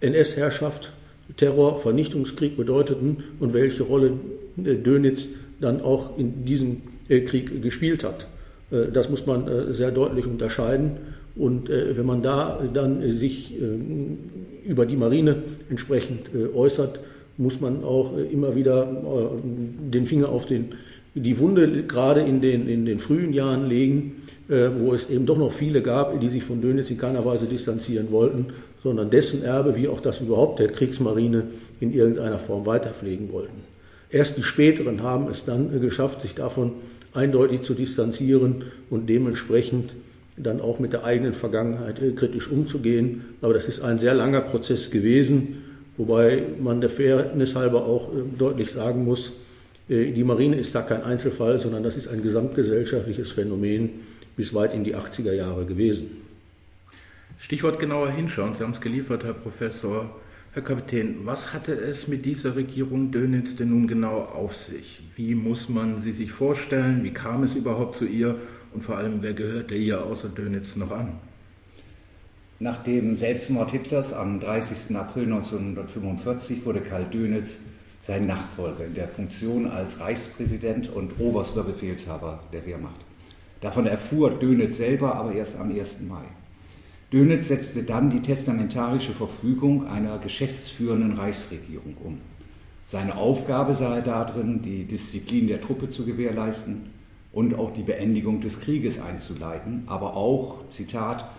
NS-Herrschaft, 0.00 0.92
Terror, 1.36 1.78
Vernichtungskrieg 1.78 2.56
bedeuteten 2.56 3.18
und 3.38 3.52
welche 3.54 3.84
Rolle 3.84 4.12
äh, 4.56 4.74
Dönitz 4.74 5.28
dann 5.60 5.80
auch 5.82 6.18
in 6.18 6.44
diesem 6.44 6.82
äh, 7.08 7.20
Krieg 7.20 7.62
gespielt 7.62 8.04
hat. 8.04 8.26
Das 8.70 9.10
muss 9.10 9.26
man 9.26 9.74
sehr 9.74 9.90
deutlich 9.90 10.26
unterscheiden. 10.26 10.92
Und 11.36 11.68
wenn 11.68 12.04
man 12.04 12.22
da 12.22 12.60
dann 12.74 13.16
sich 13.16 13.54
über 14.66 14.84
die 14.84 14.96
Marine 14.96 15.36
entsprechend 15.68 16.30
äußert, 16.54 17.00
muss 17.40 17.60
man 17.60 17.82
auch 17.82 18.16
äh, 18.16 18.22
immer 18.24 18.54
wieder 18.54 18.82
äh, 18.82 19.90
den 19.90 20.06
Finger 20.06 20.28
auf 20.28 20.46
den, 20.46 20.68
die 21.14 21.38
Wunde 21.38 21.84
gerade 21.84 22.20
in 22.20 22.40
den, 22.40 22.68
in 22.68 22.84
den 22.84 22.98
frühen 22.98 23.32
Jahren 23.32 23.66
legen, 23.66 24.22
wo 24.48 24.94
es 24.94 25.08
eben 25.08 25.26
doch 25.26 25.38
noch 25.38 25.52
viele 25.52 25.80
gab, 25.80 26.20
die 26.20 26.28
sich 26.28 26.42
von 26.42 26.60
Dönitz 26.60 26.90
in 26.90 26.98
keiner 26.98 27.24
Weise 27.24 27.46
distanzieren 27.46 28.10
wollten, 28.10 28.46
sondern 28.82 29.08
dessen 29.08 29.44
Erbe, 29.44 29.76
wie 29.76 29.86
auch 29.86 30.00
das 30.00 30.20
überhaupt 30.20 30.58
der 30.58 30.66
Kriegsmarine, 30.66 31.44
in 31.78 31.94
irgendeiner 31.94 32.40
Form 32.40 32.66
weiterpflegen 32.66 33.30
wollten. 33.30 33.62
Erst 34.10 34.38
die 34.38 34.42
späteren 34.42 35.04
haben 35.04 35.28
es 35.30 35.44
dann 35.44 35.80
geschafft, 35.80 36.22
sich 36.22 36.34
davon 36.34 36.72
eindeutig 37.14 37.62
zu 37.62 37.74
distanzieren 37.74 38.64
und 38.90 39.08
dementsprechend 39.08 39.92
dann 40.42 40.60
auch 40.60 40.78
mit 40.78 40.92
der 40.92 41.04
eigenen 41.04 41.32
Vergangenheit 41.32 42.00
kritisch 42.16 42.50
umzugehen. 42.50 43.24
Aber 43.42 43.54
das 43.54 43.68
ist 43.68 43.80
ein 43.80 43.98
sehr 43.98 44.14
langer 44.14 44.40
Prozess 44.40 44.90
gewesen, 44.90 45.62
wobei 45.96 46.44
man 46.60 46.80
der 46.80 46.90
Fairness 46.90 47.54
halber 47.54 47.84
auch 47.84 48.10
deutlich 48.38 48.70
sagen 48.70 49.04
muss, 49.04 49.32
die 49.88 50.22
Marine 50.22 50.56
ist 50.56 50.74
da 50.74 50.82
kein 50.82 51.02
Einzelfall, 51.02 51.58
sondern 51.58 51.82
das 51.82 51.96
ist 51.96 52.06
ein 52.06 52.22
gesamtgesellschaftliches 52.22 53.32
Phänomen 53.32 53.90
bis 54.36 54.54
weit 54.54 54.72
in 54.72 54.84
die 54.84 54.94
80er 54.94 55.32
Jahre 55.32 55.66
gewesen. 55.66 56.22
Stichwort 57.38 57.78
genauer 57.80 58.10
hinschauen. 58.10 58.54
Sie 58.54 58.62
haben 58.62 58.72
es 58.72 58.80
geliefert, 58.80 59.24
Herr 59.24 59.32
Professor. 59.34 60.10
Herr 60.52 60.62
Kapitän, 60.62 61.16
was 61.24 61.52
hatte 61.52 61.72
es 61.72 62.06
mit 62.06 62.24
dieser 62.24 62.54
Regierung 62.56 63.10
Dönitz 63.10 63.56
denn 63.56 63.70
nun 63.70 63.86
genau 63.86 64.18
auf 64.20 64.54
sich? 64.54 65.00
Wie 65.16 65.34
muss 65.34 65.68
man 65.68 66.02
sie 66.02 66.12
sich 66.12 66.32
vorstellen? 66.32 67.02
Wie 67.02 67.12
kam 67.12 67.42
es 67.42 67.54
überhaupt 67.54 67.96
zu 67.96 68.04
ihr? 68.04 68.36
Und 68.72 68.82
vor 68.82 68.96
allem, 68.96 69.22
wer 69.22 69.34
gehörte 69.34 69.74
ihr 69.74 70.04
außer 70.04 70.28
Dönitz 70.28 70.76
noch 70.76 70.90
an? 70.90 71.12
Nach 72.58 72.82
dem 72.82 73.16
Selbstmord 73.16 73.70
Hitlers 73.70 74.12
am 74.12 74.38
30. 74.38 74.94
April 74.96 75.24
1945 75.24 76.64
wurde 76.66 76.80
Karl 76.80 77.06
Dönitz 77.06 77.60
sein 77.98 78.26
Nachfolger 78.26 78.84
in 78.84 78.94
der 78.94 79.08
Funktion 79.08 79.66
als 79.66 80.00
Reichspräsident 80.00 80.90
und 80.90 81.18
oberster 81.18 81.64
Befehlshaber 81.64 82.40
der 82.52 82.66
Wehrmacht. 82.66 83.00
Davon 83.60 83.86
erfuhr 83.86 84.30
Dönitz 84.30 84.76
selber 84.76 85.14
aber 85.16 85.32
erst 85.32 85.58
am 85.58 85.70
1. 85.70 86.02
Mai. 86.02 86.24
Dönitz 87.12 87.48
setzte 87.48 87.82
dann 87.82 88.08
die 88.08 88.22
testamentarische 88.22 89.12
Verfügung 89.12 89.86
einer 89.86 90.18
geschäftsführenden 90.18 91.12
Reichsregierung 91.12 91.96
um. 92.02 92.20
Seine 92.84 93.16
Aufgabe 93.16 93.74
sah 93.74 93.96
er 93.96 94.02
darin, 94.02 94.62
die 94.62 94.84
Disziplin 94.84 95.46
der 95.46 95.60
Truppe 95.60 95.88
zu 95.88 96.04
gewährleisten 96.04 96.99
und 97.32 97.54
auch 97.54 97.70
die 97.70 97.82
Beendigung 97.82 98.40
des 98.40 98.60
Krieges 98.60 99.00
einzuleiten, 99.00 99.84
aber 99.86 100.16
auch, 100.16 100.68
Zitat, 100.70 101.30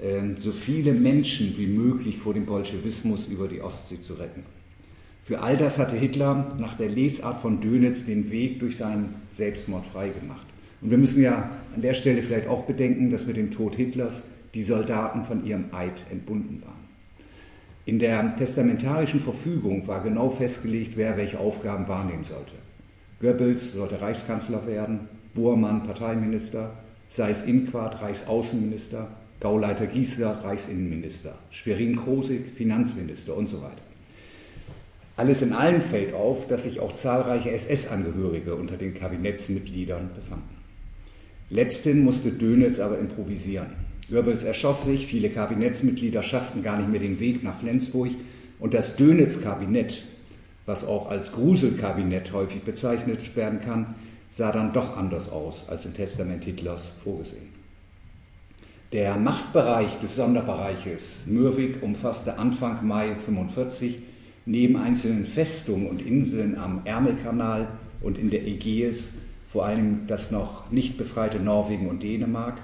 ähm, 0.00 0.36
so 0.38 0.52
viele 0.52 0.92
Menschen 0.92 1.56
wie 1.56 1.66
möglich 1.66 2.18
vor 2.18 2.34
dem 2.34 2.46
Bolschewismus 2.46 3.26
über 3.26 3.48
die 3.48 3.60
Ostsee 3.60 4.00
zu 4.00 4.14
retten. 4.14 4.44
Für 5.24 5.42
all 5.42 5.56
das 5.56 5.78
hatte 5.78 5.96
Hitler 5.96 6.56
nach 6.58 6.76
der 6.76 6.88
Lesart 6.88 7.40
von 7.40 7.60
Dönitz 7.60 8.06
den 8.06 8.30
Weg 8.30 8.60
durch 8.60 8.76
seinen 8.76 9.14
Selbstmord 9.30 9.84
freigemacht. 9.86 10.46
Und 10.80 10.90
wir 10.90 10.98
müssen 10.98 11.22
ja 11.22 11.50
an 11.74 11.82
der 11.82 11.94
Stelle 11.94 12.22
vielleicht 12.22 12.48
auch 12.48 12.64
bedenken, 12.64 13.10
dass 13.10 13.26
mit 13.26 13.36
dem 13.36 13.50
Tod 13.50 13.76
Hitlers 13.76 14.24
die 14.54 14.62
Soldaten 14.62 15.22
von 15.22 15.44
ihrem 15.44 15.66
Eid 15.72 16.04
entbunden 16.10 16.62
waren. 16.62 16.80
In 17.84 17.98
der 17.98 18.36
testamentarischen 18.36 19.20
Verfügung 19.20 19.86
war 19.86 20.02
genau 20.02 20.30
festgelegt, 20.30 20.96
wer 20.96 21.16
welche 21.16 21.38
Aufgaben 21.38 21.86
wahrnehmen 21.88 22.24
sollte. 22.24 22.54
Goebbels 23.20 23.72
sollte 23.72 24.00
Reichskanzler 24.00 24.66
werden, 24.66 25.08
Bormann 25.34 25.82
Parteiminister, 25.84 26.72
Seyß-Inquart 27.08 28.02
Reichsaußenminister, 28.02 29.08
Gauleiter 29.40 29.86
Giesler 29.86 30.44
Reichsinnenminister, 30.44 31.34
Schwerin-Krosig 31.50 32.52
Finanzminister 32.56 33.36
und 33.36 33.46
so 33.46 33.62
weiter. 33.62 33.82
Alles 35.16 35.42
in 35.42 35.52
allem 35.52 35.80
fällt 35.80 36.14
auf, 36.14 36.46
dass 36.48 36.62
sich 36.62 36.80
auch 36.80 36.92
zahlreiche 36.92 37.50
SS-Angehörige 37.50 38.54
unter 38.54 38.76
den 38.76 38.94
Kabinettsmitgliedern 38.94 40.10
befanden. 40.14 40.56
Letzten 41.50 42.04
musste 42.04 42.30
Dönitz 42.30 42.80
aber 42.80 42.98
improvisieren. 42.98 43.66
Goebbels 44.10 44.44
erschoss 44.44 44.84
sich, 44.84 45.06
viele 45.06 45.30
Kabinettsmitglieder 45.30 46.22
schafften 46.22 46.62
gar 46.62 46.78
nicht 46.78 46.90
mehr 46.90 47.00
den 47.00 47.20
Weg 47.20 47.42
nach 47.44 47.58
Flensburg 47.60 48.10
und 48.58 48.74
das 48.74 48.96
Dönitz-Kabinett, 48.96 50.02
was 50.66 50.84
auch 50.84 51.10
als 51.10 51.32
Gruselkabinett 51.32 52.32
häufig 52.32 52.62
bezeichnet 52.62 53.36
werden 53.36 53.60
kann, 53.60 53.94
sah 54.30 54.52
dann 54.52 54.72
doch 54.72 54.96
anders 54.96 55.30
aus 55.30 55.68
als 55.68 55.84
im 55.84 55.94
Testament 55.94 56.44
Hitlers 56.44 56.92
vorgesehen. 57.02 57.60
Der 58.92 59.16
Machtbereich 59.16 59.98
des 60.00 60.16
Sonderbereiches 60.16 61.24
Mürwik 61.26 61.82
umfasste 61.82 62.38
Anfang 62.38 62.86
Mai 62.86 63.10
1945 63.10 63.98
neben 64.46 64.76
einzelnen 64.76 65.26
Festungen 65.26 65.88
und 65.88 66.02
Inseln 66.02 66.56
am 66.58 66.82
Ärmelkanal 66.84 67.68
und 68.00 68.18
in 68.18 68.30
der 68.30 68.46
Ägäis, 68.46 69.10
vor 69.46 69.66
allem 69.66 70.06
das 70.06 70.30
noch 70.30 70.70
nicht 70.70 70.96
befreite 70.96 71.38
Norwegen 71.38 71.88
und 71.88 72.02
Dänemark, 72.02 72.58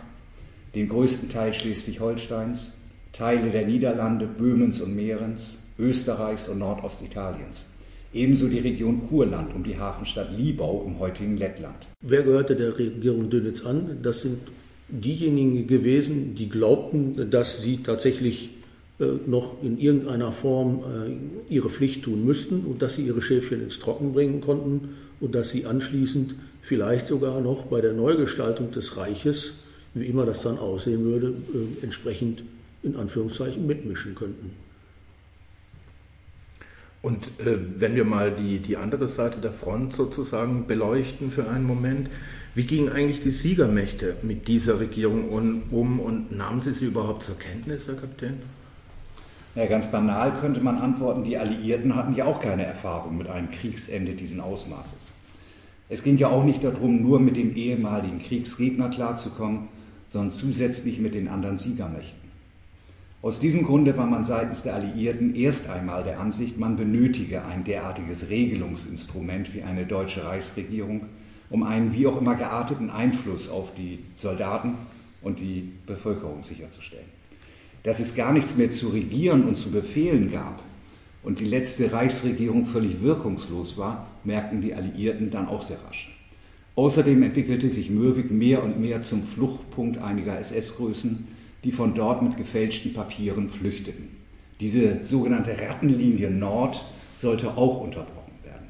den 0.74 0.88
größten 0.88 1.28
Teil 1.28 1.52
Schleswig-Holsteins, 1.52 2.74
Teile 3.12 3.50
der 3.50 3.66
Niederlande, 3.66 4.26
Böhmens 4.26 4.80
und 4.80 4.94
Mährens, 4.94 5.60
Österreichs 5.78 6.48
und 6.48 6.58
Nordostitaliens. 6.58 7.66
Ebenso 8.12 8.48
die 8.48 8.60
Region 8.60 9.08
Kurland 9.08 9.54
um 9.54 9.64
die 9.64 9.78
Hafenstadt 9.78 10.36
Liebau 10.36 10.84
im 10.86 10.98
heutigen 10.98 11.36
Lettland. 11.36 11.86
Wer 12.00 12.22
gehörte 12.22 12.56
der 12.56 12.78
Regierung 12.78 13.30
Dönitz 13.30 13.64
an? 13.64 13.98
Das 14.02 14.22
sind 14.22 14.38
diejenigen 14.88 15.66
gewesen, 15.66 16.34
die 16.34 16.48
glaubten, 16.48 17.30
dass 17.30 17.60
sie 17.60 17.78
tatsächlich 17.82 18.50
äh, 18.98 19.04
noch 19.26 19.62
in 19.62 19.78
irgendeiner 19.78 20.32
Form 20.32 20.84
äh, 21.50 21.52
ihre 21.54 21.68
Pflicht 21.68 22.04
tun 22.04 22.24
müssten 22.24 22.60
und 22.60 22.80
dass 22.80 22.96
sie 22.96 23.02
ihre 23.02 23.20
Schäfchen 23.20 23.62
ins 23.62 23.78
Trocken 23.78 24.12
bringen 24.12 24.40
konnten 24.40 24.94
und 25.20 25.34
dass 25.34 25.50
sie 25.50 25.66
anschließend 25.66 26.34
vielleicht 26.62 27.06
sogar 27.06 27.40
noch 27.40 27.64
bei 27.64 27.80
der 27.80 27.92
Neugestaltung 27.92 28.70
des 28.70 28.96
Reiches, 28.96 29.54
wie 29.94 30.06
immer 30.06 30.24
das 30.24 30.42
dann 30.42 30.58
aussehen 30.58 31.04
würde, 31.04 31.34
äh, 31.52 31.84
entsprechend 31.84 32.42
in 32.82 32.96
Anführungszeichen 32.96 33.66
mitmischen 33.66 34.14
könnten. 34.14 34.65
Und 37.06 37.26
äh, 37.38 37.56
wenn 37.76 37.94
wir 37.94 38.04
mal 38.04 38.32
die, 38.32 38.58
die 38.58 38.76
andere 38.76 39.06
Seite 39.06 39.40
der 39.40 39.52
Front 39.52 39.94
sozusagen 39.94 40.66
beleuchten 40.66 41.30
für 41.30 41.48
einen 41.48 41.64
Moment, 41.64 42.10
wie 42.56 42.64
gingen 42.64 42.88
eigentlich 42.88 43.22
die 43.22 43.30
Siegermächte 43.30 44.16
mit 44.22 44.48
dieser 44.48 44.80
Regierung 44.80 45.28
um 45.70 46.00
und 46.00 46.36
nahmen 46.36 46.60
sie 46.60 46.72
sie 46.72 46.86
überhaupt 46.86 47.22
zur 47.22 47.38
Kenntnis, 47.38 47.86
Herr 47.86 47.94
Kapitän? 47.94 48.42
Ja, 49.54 49.66
ganz 49.66 49.88
banal 49.92 50.32
könnte 50.32 50.60
man 50.60 50.78
antworten, 50.78 51.22
die 51.22 51.38
Alliierten 51.38 51.94
hatten 51.94 52.16
ja 52.16 52.24
auch 52.24 52.40
keine 52.40 52.66
Erfahrung 52.66 53.18
mit 53.18 53.28
einem 53.28 53.52
Kriegsende 53.52 54.14
diesen 54.14 54.40
Ausmaßes. 54.40 55.12
Es 55.88 56.02
ging 56.02 56.18
ja 56.18 56.26
auch 56.26 56.42
nicht 56.42 56.64
darum, 56.64 57.02
nur 57.02 57.20
mit 57.20 57.36
dem 57.36 57.54
ehemaligen 57.54 58.18
Kriegsgegner 58.18 58.90
klarzukommen, 58.90 59.68
sondern 60.08 60.32
zusätzlich 60.32 60.98
mit 60.98 61.14
den 61.14 61.28
anderen 61.28 61.56
Siegermächten. 61.56 62.25
Aus 63.22 63.40
diesem 63.40 63.62
Grunde 63.62 63.96
war 63.96 64.06
man 64.06 64.24
seitens 64.24 64.62
der 64.62 64.74
Alliierten 64.74 65.34
erst 65.34 65.68
einmal 65.68 66.04
der 66.04 66.20
Ansicht, 66.20 66.58
man 66.58 66.76
benötige 66.76 67.44
ein 67.44 67.64
derartiges 67.64 68.28
Regelungsinstrument 68.28 69.54
wie 69.54 69.62
eine 69.62 69.86
deutsche 69.86 70.24
Reichsregierung, 70.24 71.06
um 71.50 71.62
einen 71.62 71.92
wie 71.94 72.06
auch 72.06 72.20
immer 72.20 72.36
gearteten 72.36 72.90
Einfluss 72.90 73.48
auf 73.48 73.74
die 73.74 74.00
Soldaten 74.14 74.74
und 75.22 75.40
die 75.40 75.72
Bevölkerung 75.86 76.44
sicherzustellen 76.44 77.16
dass 77.86 78.00
es 78.00 78.16
gar 78.16 78.32
nichts 78.32 78.56
mehr 78.56 78.72
zu 78.72 78.88
regieren 78.88 79.44
und 79.44 79.54
zu 79.54 79.70
befehlen 79.70 80.28
gab 80.32 80.60
und 81.22 81.38
die 81.38 81.44
letzte 81.44 81.92
Reichsregierung 81.92 82.66
völlig 82.66 83.00
wirkungslos 83.00 83.78
war, 83.78 84.10
merkten 84.24 84.60
die 84.60 84.74
Alliierten 84.74 85.30
dann 85.30 85.46
auch 85.46 85.62
sehr 85.62 85.78
rasch. 85.86 86.12
Außerdem 86.74 87.22
entwickelte 87.22 87.70
sich 87.70 87.88
Mürwik 87.88 88.32
mehr 88.32 88.64
und 88.64 88.80
mehr 88.80 89.02
zum 89.02 89.22
Fluchtpunkt 89.22 89.98
einiger 89.98 90.36
SS-Größen, 90.36 91.28
die 91.66 91.72
von 91.72 91.94
dort 91.94 92.22
mit 92.22 92.36
gefälschten 92.36 92.92
Papieren 92.92 93.48
flüchteten. 93.48 94.08
Diese 94.60 95.02
sogenannte 95.02 95.50
Rattenlinie 95.60 96.30
Nord 96.30 96.84
sollte 97.16 97.56
auch 97.56 97.80
unterbrochen 97.80 98.34
werden. 98.44 98.68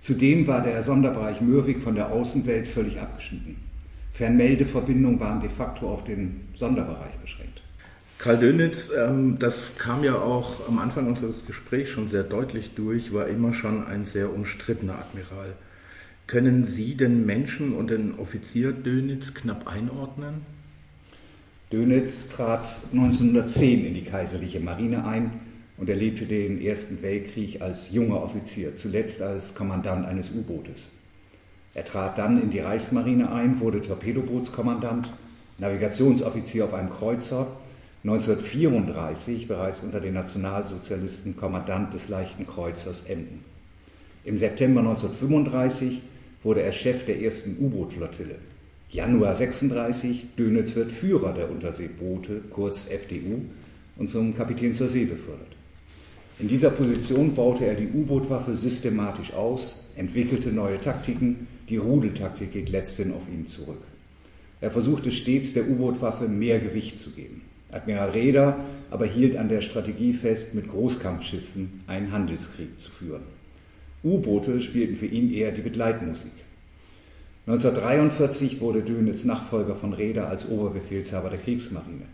Zudem 0.00 0.46
war 0.46 0.62
der 0.62 0.82
Sonderbereich 0.82 1.42
Mürwik 1.42 1.82
von 1.82 1.94
der 1.94 2.10
Außenwelt 2.10 2.66
völlig 2.66 2.98
abgeschnitten. 2.98 3.56
Fernmeldeverbindungen 4.14 5.20
waren 5.20 5.42
de 5.42 5.50
facto 5.50 5.90
auf 5.90 6.04
den 6.04 6.48
Sonderbereich 6.54 7.14
beschränkt. 7.20 7.60
Karl 8.16 8.38
Dönitz, 8.38 8.90
ähm, 8.96 9.38
das 9.38 9.76
kam 9.76 10.02
ja 10.02 10.14
auch 10.14 10.66
am 10.66 10.78
Anfang 10.78 11.08
unseres 11.08 11.44
Gesprächs 11.44 11.90
schon 11.90 12.08
sehr 12.08 12.22
deutlich 12.22 12.74
durch, 12.74 13.12
war 13.12 13.26
immer 13.26 13.52
schon 13.52 13.84
ein 13.86 14.06
sehr 14.06 14.32
umstrittener 14.32 14.94
Admiral. 14.94 15.52
Können 16.26 16.64
Sie 16.64 16.96
den 16.96 17.26
Menschen 17.26 17.74
und 17.74 17.90
den 17.90 18.14
Offizier 18.14 18.72
Dönitz 18.72 19.34
knapp 19.34 19.68
einordnen? 19.68 20.61
Dönitz 21.72 22.28
trat 22.28 22.80
1910 22.92 23.86
in 23.86 23.94
die 23.94 24.04
kaiserliche 24.04 24.60
Marine 24.60 25.06
ein 25.06 25.30
und 25.78 25.88
erlebte 25.88 26.26
den 26.26 26.60
Ersten 26.60 27.00
Weltkrieg 27.00 27.62
als 27.62 27.90
junger 27.90 28.22
Offizier, 28.22 28.76
zuletzt 28.76 29.22
als 29.22 29.54
Kommandant 29.54 30.04
eines 30.06 30.30
U-Bootes. 30.30 30.90
Er 31.72 31.86
trat 31.86 32.18
dann 32.18 32.42
in 32.42 32.50
die 32.50 32.58
Reichsmarine 32.58 33.32
ein, 33.32 33.58
wurde 33.58 33.80
Torpedobootskommandant, 33.80 35.14
Navigationsoffizier 35.56 36.66
auf 36.66 36.74
einem 36.74 36.90
Kreuzer 36.90 37.46
1934 38.04 39.48
bereits 39.48 39.80
unter 39.80 40.00
den 40.00 40.12
Nationalsozialisten 40.12 41.38
Kommandant 41.38 41.94
des 41.94 42.10
Leichten 42.10 42.46
Kreuzers 42.46 43.04
Emden. 43.04 43.44
Im 44.24 44.36
September 44.36 44.80
1935 44.80 46.02
wurde 46.42 46.62
er 46.62 46.72
Chef 46.72 47.06
der 47.06 47.22
ersten 47.22 47.56
U-Boot-Flottille. 47.58 48.36
Januar 48.92 49.34
36, 49.34 50.26
Dönitz 50.36 50.76
wird 50.76 50.92
Führer 50.92 51.32
der 51.32 51.50
Unterseeboote, 51.50 52.42
kurz 52.50 52.86
FDU, 52.90 53.40
und 53.96 54.10
zum 54.10 54.36
Kapitän 54.36 54.74
zur 54.74 54.88
See 54.88 55.06
befördert. 55.06 55.56
In 56.38 56.46
dieser 56.46 56.68
Position 56.68 57.32
baute 57.32 57.64
er 57.64 57.74
die 57.74 57.88
U-Boot-Waffe 57.88 58.54
systematisch 58.54 59.32
aus, 59.32 59.84
entwickelte 59.96 60.50
neue 60.50 60.78
Taktiken, 60.78 61.46
die 61.70 61.78
Rudeltaktik 61.78 62.52
geht 62.52 62.68
letzthin 62.68 63.12
auf 63.12 63.22
ihn 63.32 63.46
zurück. 63.46 63.80
Er 64.60 64.70
versuchte 64.70 65.10
stets 65.10 65.54
der 65.54 65.70
U-Boot-Waffe 65.70 66.28
mehr 66.28 66.60
Gewicht 66.60 66.98
zu 66.98 67.12
geben. 67.12 67.40
Admiral 67.70 68.10
Reder 68.10 68.60
aber 68.90 69.06
hielt 69.06 69.36
an 69.36 69.48
der 69.48 69.62
Strategie 69.62 70.12
fest, 70.12 70.54
mit 70.54 70.68
Großkampfschiffen 70.68 71.80
einen 71.86 72.12
Handelskrieg 72.12 72.78
zu 72.78 72.90
führen. 72.90 73.22
U-Boote 74.04 74.60
spielten 74.60 74.96
für 74.96 75.06
ihn 75.06 75.32
eher 75.32 75.52
die 75.52 75.62
Begleitmusik. 75.62 76.32
1943 77.46 78.60
wurde 78.60 78.82
Dönitz 78.82 79.24
Nachfolger 79.24 79.74
von 79.74 79.92
Reder 79.92 80.28
als 80.28 80.48
Oberbefehlshaber 80.48 81.28
der 81.28 81.40
Kriegsmarine. 81.40 82.04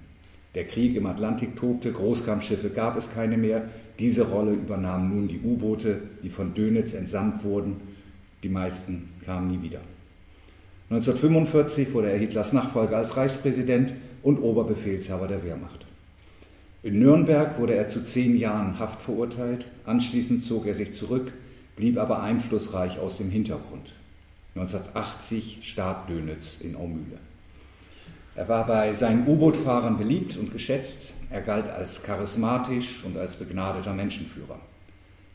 Der 0.54 0.64
Krieg 0.64 0.96
im 0.96 1.04
Atlantik 1.04 1.54
tobte, 1.54 1.92
Großkampfschiffe 1.92 2.70
gab 2.70 2.96
es 2.96 3.12
keine 3.12 3.36
mehr. 3.36 3.68
Diese 3.98 4.22
Rolle 4.22 4.52
übernahmen 4.52 5.10
nun 5.10 5.28
die 5.28 5.40
U-Boote, 5.40 6.00
die 6.22 6.30
von 6.30 6.54
Dönitz 6.54 6.94
entsandt 6.94 7.44
wurden. 7.44 7.76
Die 8.42 8.48
meisten 8.48 9.10
kamen 9.26 9.50
nie 9.50 9.62
wieder. 9.62 9.80
1945 10.88 11.92
wurde 11.92 12.10
er 12.10 12.18
Hitlers 12.18 12.54
Nachfolger 12.54 12.96
als 12.96 13.18
Reichspräsident 13.18 13.92
und 14.22 14.38
Oberbefehlshaber 14.38 15.28
der 15.28 15.44
Wehrmacht. 15.44 15.84
In 16.82 16.98
Nürnberg 16.98 17.58
wurde 17.58 17.74
er 17.74 17.88
zu 17.88 18.02
zehn 18.02 18.38
Jahren 18.38 18.78
Haft 18.78 19.02
verurteilt. 19.02 19.66
Anschließend 19.84 20.42
zog 20.42 20.66
er 20.66 20.74
sich 20.74 20.94
zurück, 20.94 21.32
blieb 21.76 21.98
aber 21.98 22.22
einflussreich 22.22 22.98
aus 22.98 23.18
dem 23.18 23.28
Hintergrund. 23.28 23.92
1980 24.58 25.60
starb 25.62 26.08
Dönitz 26.08 26.58
in 26.60 26.74
Aumühle. 26.74 27.18
Er 28.34 28.48
war 28.48 28.66
bei 28.66 28.94
seinen 28.94 29.26
U-Boot-Fahrern 29.26 29.98
beliebt 29.98 30.36
und 30.36 30.52
geschätzt. 30.52 31.12
Er 31.30 31.42
galt 31.42 31.68
als 31.68 32.02
charismatisch 32.02 33.04
und 33.04 33.16
als 33.16 33.36
begnadeter 33.36 33.92
Menschenführer. 33.92 34.58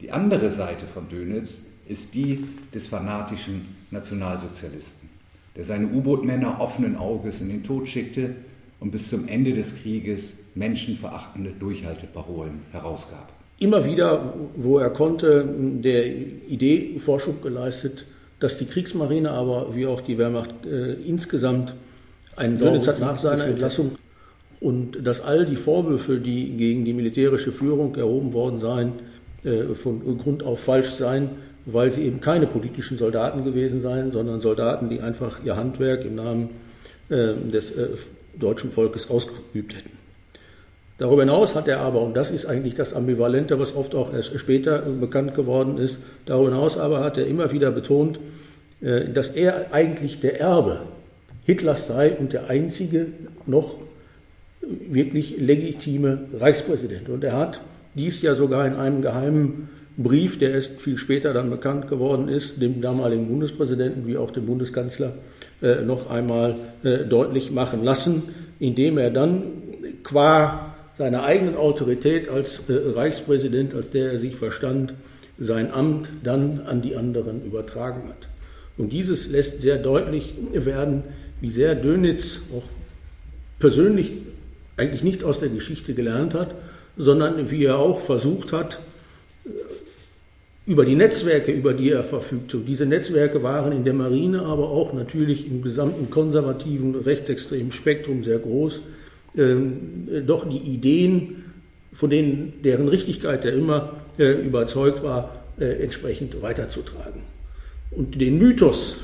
Die 0.02 0.12
andere 0.12 0.52
Seite 0.52 0.86
von 0.86 1.08
Dönitz 1.10 1.64
ist 1.88 2.16
die 2.16 2.46
des 2.74 2.88
fanatischen 2.88 3.68
Nationalsozialisten, 3.92 5.10
der 5.56 5.64
seine 5.64 5.88
U-Boot-Männer 5.88 6.60
offenen 6.60 6.98
Auges 6.98 7.42
in 7.42 7.50
den 7.50 7.64
Tod 7.64 7.88
schickte 7.88 8.36
und 8.80 8.92
bis 8.92 9.10
zum 9.10 9.28
Ende 9.28 9.54
des 9.54 9.82
Krieges 9.82 10.40
menschenverachtende 10.56 11.52
Durchhalteparolen 11.52 12.62
herausgab. 12.72 13.32
Immer 13.60 13.86
wieder, 13.86 14.34
wo 14.58 14.80
er 14.80 14.90
konnte, 14.90 15.48
der 15.58 16.06
Idee 16.06 17.00
Vorschub 17.00 17.42
geleistet, 17.42 18.06
dass 18.40 18.58
die 18.58 18.66
Kriegsmarine, 18.66 19.32
aber 19.32 19.76
wie 19.76 19.86
auch 19.86 20.02
die 20.02 20.18
Wehrmacht 20.18 20.66
äh, 20.66 20.94
insgesamt 20.94 21.74
einen 22.36 22.58
Sonnenzeit 22.58 23.00
nach 23.00 23.18
seiner 23.18 23.46
Entlassung 23.46 23.96
und 24.60 25.06
dass 25.06 25.22
all 25.22 25.46
die 25.46 25.56
Vorwürfe, 25.56 26.20
die 26.20 26.52
gegen 26.58 26.86
die 26.86 26.94
militärische 26.94 27.52
Führung 27.52 27.96
erhoben 27.96 28.34
worden 28.34 28.60
seien, 28.60 28.94
äh, 29.44 29.74
von 29.74 30.18
Grund 30.18 30.44
auf 30.44 30.62
falsch 30.62 30.92
seien, 30.92 31.30
weil 31.66 31.92
sie 31.92 32.04
eben 32.04 32.22
keine 32.22 32.48
politischen 32.48 32.98
Soldaten 32.98 33.44
gewesen 33.44 33.82
seien, 33.82 34.12
sondern 34.12 34.42
Soldaten, 34.42 34.90
die 34.90 35.02
einfach 35.02 35.44
ihr 35.44 35.56
Handwerk 35.56 36.06
im 36.06 36.16
Namen 36.16 36.50
äh, 37.10 37.34
des 37.52 37.72
äh, 37.72 37.90
deutschen 38.40 38.72
Volkes 38.72 39.10
ausgeübt 39.10 39.76
hätten. 39.76 39.93
Darüber 40.98 41.24
hinaus 41.24 41.56
hat 41.56 41.68
er 41.68 41.80
aber, 41.80 42.02
und 42.02 42.16
das 42.16 42.30
ist 42.30 42.46
eigentlich 42.46 42.76
das 42.76 42.94
Ambivalente, 42.94 43.60
was 43.60 43.76
oft 43.76 43.96
auch 43.96 44.14
erst 44.14 44.40
später 44.40 44.80
bekannt 44.80 45.36
geworden 45.36 45.78
ist, 45.78 46.00
darüber 46.26 46.52
hinaus 46.52 46.78
aber 46.78 47.04
hat 47.04 47.18
er 47.18 47.26
immer 47.26 47.52
wieder 47.52 47.72
betont, 47.72 48.20
äh, 48.82 49.10
dass 49.10 49.30
er 49.30 49.74
eigentlich 49.74 50.20
der 50.20 50.40
Erbe 50.40 50.82
Hitlers 51.46 51.88
sei 51.88 52.12
und 52.12 52.34
der 52.34 52.50
einzige 52.50 53.08
noch 53.46 53.76
wirklich 54.62 55.38
legitime 55.38 56.20
Reichspräsident. 56.40 57.10
Und 57.10 57.24
er 57.24 57.34
hat 57.34 57.60
dies 57.96 58.22
ja 58.22 58.36
sogar 58.36 58.66
in 58.66 58.76
einem 58.76 59.02
geheimen 59.02 59.70
Brief, 59.98 60.40
der 60.40 60.54
erst 60.54 60.82
viel 60.82 60.98
später 60.98 61.34
dann 61.34 61.50
bekannt 61.50 61.88
geworden 61.88 62.28
ist, 62.28 62.62
dem 62.62 62.82
damaligen 62.82 63.28
Bundespräsidenten 63.28 64.08
wie 64.08 64.18
auch 64.18 64.32
dem 64.32 64.46
Bundeskanzler 64.46 65.14
äh, 65.62 65.82
noch 65.82 66.10
einmal 66.10 66.56
äh, 66.84 67.00
deutlich 67.00 67.52
machen 67.52 67.84
lassen, 67.84 68.24
indem 68.60 68.98
er 68.98 69.12
dann 69.12 69.44
qua 70.04 70.73
seiner 70.98 71.24
eigenen 71.24 71.56
Autorität 71.56 72.30
als 72.30 72.62
äh, 72.68 72.74
Reichspräsident, 72.96 73.74
als 73.74 73.92
der 73.92 74.14
er 74.14 74.20
sich 74.20 74.36
verstand, 74.36 74.94
sein 75.40 75.72
Amt 75.74 76.10
dann 76.24 76.62
an 76.66 76.82
die 76.82 76.96
anderen 76.96 77.44
übertragen 77.46 78.10
hat. 78.10 78.28
Und 78.78 78.92
dieses 78.92 79.28
lässt 79.30 79.62
sehr 79.62 79.78
deutlich 79.78 80.34
werden, 80.54 81.04
wie 81.42 81.50
sehr 81.50 81.76
Dönitz 81.76 82.44
auch 82.56 82.64
persönlich 83.60 84.12
eigentlich 84.78 85.04
nichts 85.04 85.24
aus 85.24 85.40
der 85.40 85.50
Geschichte 85.50 85.94
gelernt 85.94 86.34
hat, 86.34 86.56
sondern 86.98 87.52
wie 87.52 87.66
er 87.66 87.80
auch 87.80 88.00
versucht 88.00 88.52
hat, 88.52 88.80
über 90.66 90.86
die 90.86 90.96
Netzwerke, 90.96 91.52
über 91.52 91.74
die 91.74 91.92
er 91.92 92.04
verfügte. 92.04 92.58
Und 92.58 92.66
diese 92.66 92.86
Netzwerke 92.86 93.44
waren 93.44 93.74
in 93.74 93.84
der 93.84 93.94
Marine, 93.94 94.44
aber 94.44 94.70
auch 94.70 94.94
natürlich 94.94 95.48
im 95.48 95.62
gesamten 95.62 96.10
konservativen, 96.10 96.96
rechtsextremen 96.96 97.72
Spektrum 97.72 98.24
sehr 98.24 98.40
groß, 98.40 98.80
doch 99.36 100.48
die 100.48 100.58
Ideen, 100.58 101.44
von 101.92 102.10
denen 102.10 102.62
deren 102.64 102.88
Richtigkeit 102.88 103.46
er 103.46 103.54
immer 103.54 103.94
äh, 104.18 104.34
überzeugt 104.34 105.04
war, 105.04 105.44
äh, 105.60 105.84
entsprechend 105.84 106.42
weiterzutragen. 106.42 107.22
Und 107.92 108.20
den 108.20 108.38
Mythos 108.38 108.98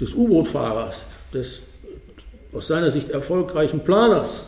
des 0.00 0.14
U-Boot-Fahrers, 0.14 1.06
des 1.32 1.62
aus 2.52 2.68
seiner 2.68 2.90
Sicht 2.90 3.10
erfolgreichen 3.10 3.80
Planers 3.80 4.46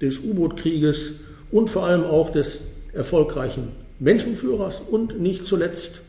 des 0.00 0.18
U-Boot-Krieges 0.18 1.12
und 1.50 1.68
vor 1.68 1.86
allem 1.86 2.04
auch 2.04 2.30
des 2.30 2.62
erfolgreichen 2.92 3.68
Menschenführers 3.98 4.80
und 4.90 5.20
nicht 5.20 5.46
zuletzt 5.46 6.02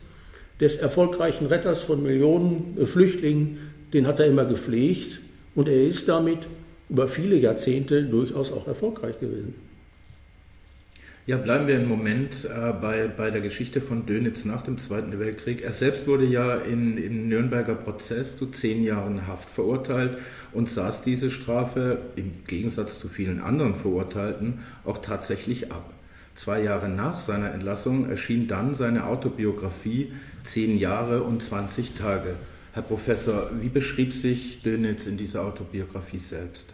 des 0.60 0.76
erfolgreichen 0.76 1.46
Retters 1.46 1.80
von 1.80 2.02
Millionen 2.02 2.76
äh, 2.80 2.86
Flüchtlingen, 2.86 3.58
den 3.92 4.06
hat 4.06 4.20
er 4.20 4.26
immer 4.26 4.44
gepflegt 4.44 5.20
und 5.54 5.68
er 5.68 5.84
ist 5.86 6.08
damit 6.08 6.38
über 6.92 7.08
viele 7.08 7.36
Jahrzehnte 7.36 8.02
durchaus 8.04 8.52
auch 8.52 8.66
erfolgreich 8.66 9.18
gewesen. 9.18 9.54
Ja, 11.24 11.38
bleiben 11.38 11.66
wir 11.66 11.76
einen 11.76 11.88
Moment 11.88 12.44
äh, 12.44 12.72
bei, 12.72 13.08
bei 13.08 13.30
der 13.30 13.40
Geschichte 13.40 13.80
von 13.80 14.04
Dönitz 14.04 14.44
nach 14.44 14.60
dem 14.60 14.78
Zweiten 14.78 15.18
Weltkrieg. 15.18 15.62
Er 15.62 15.72
selbst 15.72 16.06
wurde 16.06 16.26
ja 16.26 16.56
in, 16.56 16.98
im 16.98 17.28
Nürnberger 17.28 17.76
Prozess 17.76 18.36
zu 18.36 18.46
zehn 18.46 18.82
Jahren 18.82 19.26
Haft 19.26 19.48
verurteilt 19.48 20.18
und 20.52 20.68
saß 20.68 21.00
diese 21.00 21.30
Strafe 21.30 21.98
im 22.16 22.32
Gegensatz 22.46 22.98
zu 22.98 23.08
vielen 23.08 23.40
anderen 23.40 23.74
Verurteilten 23.74 24.58
auch 24.84 24.98
tatsächlich 24.98 25.72
ab. 25.72 25.94
Zwei 26.34 26.62
Jahre 26.62 26.90
nach 26.90 27.18
seiner 27.18 27.52
Entlassung 27.52 28.10
erschien 28.10 28.48
dann 28.48 28.74
seine 28.74 29.06
Autobiografie 29.06 30.12
Zehn 30.44 30.76
Jahre 30.76 31.22
und 31.22 31.42
20 31.42 31.94
Tage. 31.94 32.34
Herr 32.74 32.82
Professor, 32.82 33.48
wie 33.60 33.68
beschrieb 33.68 34.12
sich 34.12 34.60
Dönitz 34.62 35.06
in 35.06 35.16
dieser 35.16 35.42
Autobiografie 35.44 36.18
selbst? 36.18 36.66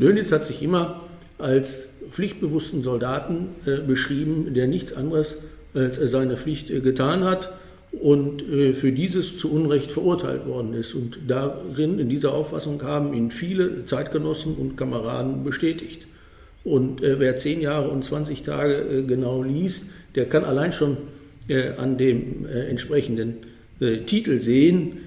Dönitz 0.00 0.32
hat 0.32 0.46
sich 0.46 0.62
immer 0.62 1.02
als 1.38 1.88
pflichtbewussten 2.08 2.82
Soldaten 2.82 3.48
äh, 3.66 3.78
beschrieben, 3.78 4.54
der 4.54 4.66
nichts 4.66 4.92
anderes 4.92 5.36
als 5.74 5.96
seine 5.96 6.36
Pflicht 6.36 6.70
äh, 6.70 6.80
getan 6.80 7.24
hat 7.24 7.52
und 7.92 8.42
äh, 8.42 8.72
für 8.72 8.92
dieses 8.92 9.38
zu 9.38 9.52
Unrecht 9.52 9.92
verurteilt 9.92 10.46
worden 10.46 10.74
ist. 10.74 10.94
Und 10.94 11.18
darin, 11.28 11.98
in 11.98 12.08
dieser 12.08 12.32
Auffassung 12.32 12.82
haben 12.82 13.14
ihn 13.14 13.30
viele 13.30 13.84
Zeitgenossen 13.84 14.54
und 14.54 14.76
Kameraden 14.76 15.44
bestätigt. 15.44 16.06
Und 16.64 17.02
äh, 17.02 17.20
wer 17.20 17.36
zehn 17.36 17.60
Jahre 17.60 17.88
und 17.90 18.04
20 18.04 18.42
Tage 18.42 19.04
genau 19.06 19.42
liest, 19.42 19.90
der 20.14 20.26
kann 20.26 20.44
allein 20.44 20.72
schon 20.72 20.96
an 21.78 21.98
dem 21.98 22.46
entsprechenden 22.46 23.38
Titel 24.06 24.40
sehen, 24.40 24.98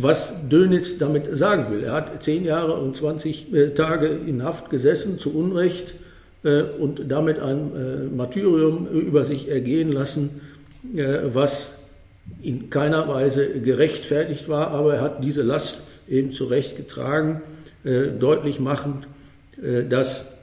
was 0.00 0.48
Dönitz 0.48 0.98
damit 0.98 1.36
sagen 1.36 1.72
will. 1.72 1.82
Er 1.82 1.92
hat 1.92 2.22
zehn 2.22 2.44
Jahre 2.44 2.74
und 2.74 2.96
20 2.96 3.52
äh, 3.52 3.70
Tage 3.70 4.06
in 4.06 4.44
Haft 4.44 4.70
gesessen, 4.70 5.18
zu 5.18 5.34
Unrecht, 5.34 5.94
äh, 6.44 6.62
und 6.62 7.10
damit 7.10 7.40
ein 7.40 7.74
äh, 7.74 8.14
Martyrium 8.14 8.86
über 8.86 9.24
sich 9.24 9.50
ergehen 9.50 9.92
lassen, 9.92 10.40
was 10.90 11.78
in 12.40 12.70
keiner 12.70 13.08
Weise 13.08 13.60
gerechtfertigt 13.60 14.48
war, 14.48 14.68
aber 14.68 14.94
er 14.94 15.00
hat 15.00 15.24
diese 15.24 15.42
Last 15.42 15.82
eben 16.08 16.32
zu 16.32 16.44
Recht 16.44 16.76
getragen, 16.76 17.42
deutlich 17.84 18.58
machend, 18.58 19.08
dass 19.90 20.38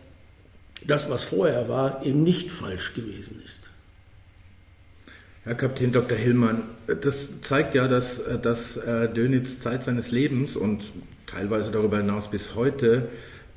das, 0.86 1.10
was 1.10 1.24
vorher 1.24 1.68
war, 1.68 2.06
eben 2.06 2.22
nicht 2.24 2.52
falsch 2.52 2.94
gewesen 2.94 3.42
ist. 3.44 3.65
Herr 5.46 5.54
Kapitän 5.54 5.92
Dr. 5.92 6.18
Hillmann, 6.18 6.64
das 6.88 7.40
zeigt 7.42 7.76
ja, 7.76 7.88
dass, 7.88 8.20
dass 8.42 8.78
äh, 8.78 9.08
Dönitz 9.14 9.60
Zeit 9.60 9.84
seines 9.84 10.10
Lebens 10.10 10.56
und 10.56 10.82
teilweise 11.28 11.70
darüber 11.70 11.98
hinaus 12.00 12.32
bis 12.32 12.56
heute 12.56 13.10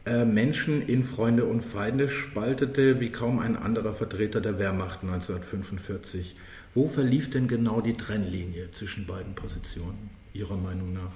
äh, 0.04 0.26
Menschen 0.26 0.86
in 0.86 1.02
Freunde 1.02 1.46
und 1.46 1.62
Feinde 1.62 2.10
spaltete 2.10 3.00
wie 3.00 3.08
kaum 3.08 3.38
ein 3.38 3.56
anderer 3.56 3.94
Vertreter 3.94 4.42
der 4.42 4.58
Wehrmacht 4.58 5.00
1945. 5.00 6.36
Wo 6.74 6.88
verlief 6.88 7.30
denn 7.30 7.48
genau 7.48 7.80
die 7.80 7.94
Trennlinie 7.94 8.70
zwischen 8.72 9.06
beiden 9.06 9.34
Positionen, 9.34 10.10
Ihrer 10.34 10.58
Meinung 10.58 10.92
nach? 10.92 11.12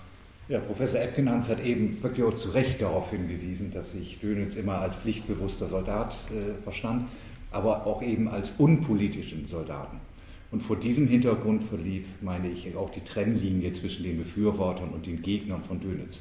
Ja, 0.48 0.58
Professor 0.58 1.02
Epkenhans 1.02 1.50
hat 1.50 1.62
eben 1.62 2.02
wirklich 2.02 2.24
auch 2.24 2.32
zu 2.32 2.48
Recht 2.48 2.80
darauf 2.80 3.10
hingewiesen, 3.10 3.74
dass 3.74 3.92
sich 3.92 4.20
Dönitz 4.20 4.54
immer 4.54 4.78
als 4.78 4.96
pflichtbewusster 4.96 5.68
Soldat 5.68 6.16
äh, 6.30 6.62
verstand, 6.62 7.10
aber 7.50 7.86
auch 7.86 8.00
eben 8.00 8.26
als 8.28 8.52
unpolitischen 8.56 9.44
Soldaten. 9.44 10.00
Und 10.52 10.62
vor 10.62 10.76
diesem 10.76 11.08
Hintergrund 11.08 11.64
verlief, 11.64 12.04
meine 12.20 12.48
ich, 12.48 12.76
auch 12.76 12.90
die 12.90 13.00
Trennlinie 13.00 13.70
zwischen 13.70 14.04
den 14.04 14.18
Befürwortern 14.18 14.90
und 14.90 15.06
den 15.06 15.22
Gegnern 15.22 15.64
von 15.64 15.80
Dönitz. 15.80 16.20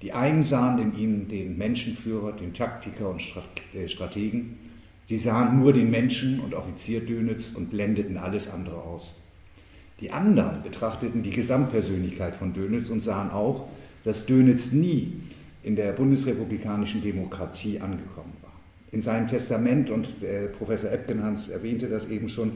Die 0.00 0.14
einen 0.14 0.42
sahen 0.42 0.78
in 0.80 0.98
ihm 0.98 1.28
den 1.28 1.58
Menschenführer, 1.58 2.32
den 2.32 2.54
Taktiker 2.54 3.10
und 3.10 3.22
äh, 3.74 3.86
Strategen. 3.86 4.58
Sie 5.04 5.18
sahen 5.18 5.60
nur 5.60 5.74
den 5.74 5.90
Menschen 5.90 6.40
und 6.40 6.54
Offizier 6.54 7.00
Dönitz 7.00 7.50
und 7.50 7.68
blendeten 7.68 8.16
alles 8.16 8.50
andere 8.50 8.82
aus. 8.82 9.14
Die 10.00 10.10
anderen 10.10 10.62
betrachteten 10.62 11.22
die 11.22 11.30
Gesamtpersönlichkeit 11.30 12.34
von 12.34 12.54
Dönitz 12.54 12.88
und 12.88 13.00
sahen 13.00 13.30
auch, 13.30 13.68
dass 14.04 14.24
Dönitz 14.24 14.72
nie 14.72 15.12
in 15.62 15.76
der 15.76 15.92
bundesrepublikanischen 15.92 17.02
Demokratie 17.02 17.78
angekommen 17.78 18.32
war. 18.40 18.52
In 18.92 19.02
seinem 19.02 19.28
Testament, 19.28 19.90
und 19.90 20.22
äh, 20.22 20.48
Professor 20.48 20.90
Epkenhans 20.90 21.50
erwähnte 21.50 21.88
das 21.88 22.08
eben 22.08 22.30
schon, 22.30 22.52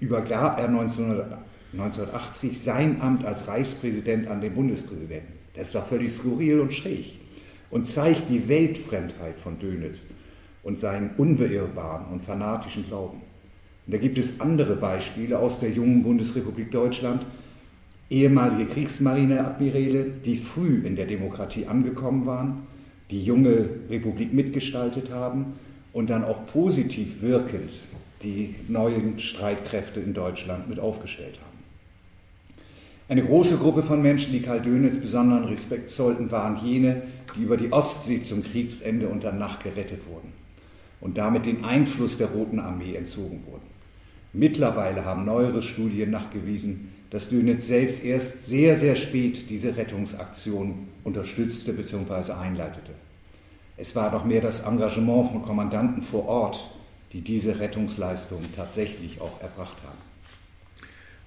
übergab 0.00 0.58
er 0.58 0.68
1980 0.68 2.60
sein 2.60 3.00
Amt 3.00 3.24
als 3.24 3.46
Reichspräsident 3.46 4.26
an 4.28 4.40
den 4.40 4.54
Bundespräsidenten. 4.54 5.34
Das 5.54 5.68
ist 5.68 5.74
doch 5.74 5.86
völlig 5.86 6.12
skurril 6.12 6.60
und 6.60 6.72
schräg 6.72 7.18
und 7.70 7.86
zeigt 7.86 8.28
die 8.28 8.48
Weltfremdheit 8.48 9.38
von 9.38 9.58
Dönitz 9.58 10.08
und 10.62 10.78
seinen 10.78 11.10
unbeirrbaren 11.16 12.06
und 12.12 12.22
fanatischen 12.22 12.86
Glauben. 12.86 13.20
Und 13.86 13.94
da 13.94 13.98
gibt 13.98 14.18
es 14.18 14.40
andere 14.40 14.76
Beispiele 14.76 15.38
aus 15.38 15.60
der 15.60 15.70
jungen 15.70 16.02
Bundesrepublik 16.02 16.70
Deutschland, 16.70 17.26
ehemalige 18.08 18.66
Kriegsmarineadmiräle, 18.66 20.04
die 20.24 20.36
früh 20.36 20.82
in 20.84 20.96
der 20.96 21.06
Demokratie 21.06 21.66
angekommen 21.66 22.26
waren, 22.26 22.66
die 23.10 23.24
junge 23.24 23.68
Republik 23.88 24.32
mitgestaltet 24.32 25.10
haben 25.10 25.54
und 25.92 26.10
dann 26.10 26.24
auch 26.24 26.46
positiv 26.46 27.22
wirkend 27.22 27.70
die 28.22 28.54
neuen 28.68 29.18
Streitkräfte 29.18 30.00
in 30.00 30.14
Deutschland 30.14 30.68
mit 30.68 30.78
aufgestellt 30.78 31.38
haben. 31.40 31.50
Eine 33.08 33.24
große 33.24 33.56
Gruppe 33.56 33.82
von 33.82 34.02
Menschen, 34.02 34.32
die 34.32 34.42
Karl 34.42 34.60
Dönitz 34.60 34.98
besonderen 34.98 35.44
Respekt 35.44 35.90
zollten, 35.90 36.30
waren 36.30 36.64
jene, 36.64 37.02
die 37.36 37.42
über 37.42 37.56
die 37.56 37.72
Ostsee 37.72 38.20
zum 38.20 38.44
Kriegsende 38.44 39.08
unter 39.08 39.32
Nacht 39.32 39.64
gerettet 39.64 40.06
wurden 40.06 40.32
und 41.00 41.18
damit 41.18 41.46
den 41.46 41.64
Einfluss 41.64 42.18
der 42.18 42.28
Roten 42.28 42.60
Armee 42.60 42.94
entzogen 42.94 43.44
wurden. 43.46 43.66
Mittlerweile 44.32 45.04
haben 45.04 45.24
neuere 45.24 45.62
Studien 45.62 46.10
nachgewiesen, 46.10 46.92
dass 47.10 47.30
Dönitz 47.30 47.66
selbst 47.66 48.04
erst 48.04 48.46
sehr, 48.46 48.76
sehr 48.76 48.94
spät 48.94 49.50
diese 49.50 49.76
Rettungsaktion 49.76 50.86
unterstützte 51.02 51.72
bzw. 51.72 52.32
einleitete. 52.32 52.92
Es 53.76 53.96
war 53.96 54.12
doch 54.12 54.24
mehr 54.24 54.40
das 54.40 54.60
Engagement 54.60 55.32
von 55.32 55.42
Kommandanten 55.42 56.02
vor 56.02 56.26
Ort, 56.26 56.70
die 57.12 57.22
diese 57.22 57.58
Rettungsleistung 57.58 58.44
tatsächlich 58.54 59.20
auch 59.20 59.40
erbracht 59.40 59.76
haben. 59.84 60.10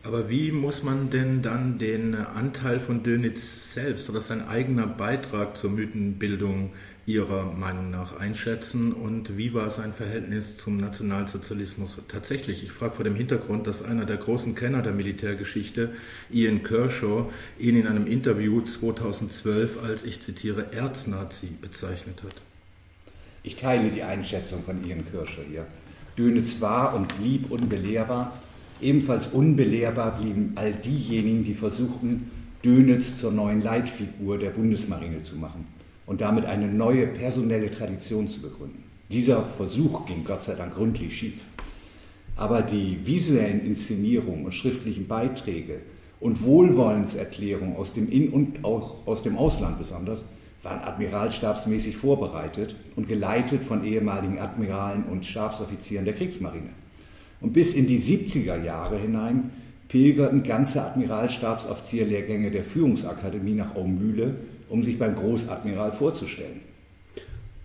Aber 0.06 0.30
wie 0.30 0.52
muss 0.52 0.84
man 0.84 1.10
denn 1.12 1.42
dann 1.42 1.80
den 1.80 2.14
Anteil 2.14 2.82
von 2.82 3.04
Dönitz 3.04 3.74
selbst 3.74 4.10
oder 4.10 4.20
sein 4.20 4.46
eigener 4.46 4.86
Beitrag 4.86 5.56
zur 5.56 5.70
Mythenbildung 5.70 6.72
Ihrer 7.06 7.46
Meinung 7.52 7.90
nach 7.90 8.18
einschätzen 8.18 8.94
und 8.94 9.38
wie 9.38 9.54
war 9.54 9.70
sein 9.70 9.92
Verhältnis 9.92 10.58
zum 10.58 10.78
Nationalsozialismus 10.78 11.98
tatsächlich? 12.08 12.64
Ich 12.64 12.72
frage 12.72 12.96
vor 12.96 13.04
dem 13.04 13.16
Hintergrund, 13.16 13.68
dass 13.68 13.84
einer 13.84 14.06
der 14.06 14.16
großen 14.18 14.56
Kenner 14.56 14.82
der 14.82 14.94
Militärgeschichte, 14.94 15.92
Ian 16.32 16.64
Kershaw, 16.64 17.30
ihn 17.60 17.76
in 17.76 17.88
einem 17.88 18.08
Interview 18.08 18.62
2012 18.62 19.84
als, 19.84 20.06
ich 20.06 20.22
zitiere, 20.22 20.72
Erznazi 20.72 21.48
bezeichnet 21.62 22.24
hat. 22.24 22.53
Ich 23.46 23.58
teile 23.58 23.90
die 23.90 24.04
Einschätzung 24.04 24.64
von 24.64 24.86
Ian 24.88 25.04
Kershaw 25.12 25.42
hier. 25.50 25.66
Dönitz 26.18 26.62
war 26.62 26.96
und 26.96 27.14
blieb 27.18 27.52
unbelehrbar. 27.52 28.32
Ebenfalls 28.82 29.28
unbelehrbar 29.28 30.18
blieben 30.18 30.54
all 30.56 30.72
diejenigen, 30.72 31.44
die 31.44 31.54
versuchten, 31.54 32.32
Dönitz 32.64 33.18
zur 33.18 33.34
neuen 33.34 33.62
Leitfigur 33.62 34.38
der 34.38 34.52
Bundesmarine 34.52 35.24
zu 35.24 35.36
machen 35.36 35.68
und 36.06 36.22
damit 36.22 36.46
eine 36.46 36.70
neue 36.70 37.08
personelle 37.08 37.70
Tradition 37.70 38.30
zu 38.30 38.42
begründen. 38.42 38.82
Dieser 39.10 39.44
Versuch 39.44 40.06
ging 40.06 40.24
Gott 40.24 40.42
sei 40.42 40.56
Dank 40.56 40.76
gründlich 40.76 41.14
schief. 41.18 41.42
Aber 42.38 42.62
die 42.62 43.06
visuellen 43.06 43.60
Inszenierungen 43.66 44.46
und 44.46 44.54
schriftlichen 44.54 45.08
Beiträge 45.08 45.82
und 46.22 46.42
Wohlwollenserklärungen 46.44 47.76
aus 47.76 47.94
dem 47.94 48.08
In- 48.08 48.30
und 48.30 48.64
auch 48.64 49.06
aus 49.06 49.22
dem 49.22 49.38
Ausland 49.38 49.80
besonders 49.80 50.24
waren 50.64 50.80
admiralstabsmäßig 50.80 51.96
vorbereitet 51.98 52.76
und 52.96 53.08
geleitet 53.08 53.64
von 53.64 53.84
ehemaligen 53.84 54.40
Admiralen 54.40 55.04
und 55.04 55.26
Stabsoffizieren 55.26 56.06
der 56.06 56.16
Kriegsmarine. 56.16 56.70
Und 57.42 57.54
bis 57.54 57.76
in 57.76 57.88
die 57.88 58.00
70er 58.00 58.64
Jahre 58.64 58.98
hinein 58.98 59.52
pilgerten 59.90 60.44
ganze 60.44 60.82
Admiralstabsoffizierlehrgänge 60.82 62.50
der 62.50 62.64
Führungsakademie 62.64 63.54
nach 63.54 63.76
Aumühle 63.76 64.36
um 64.70 64.82
sich 64.82 64.98
beim 64.98 65.16
Großadmiral 65.16 65.92
vorzustellen. 65.92 66.62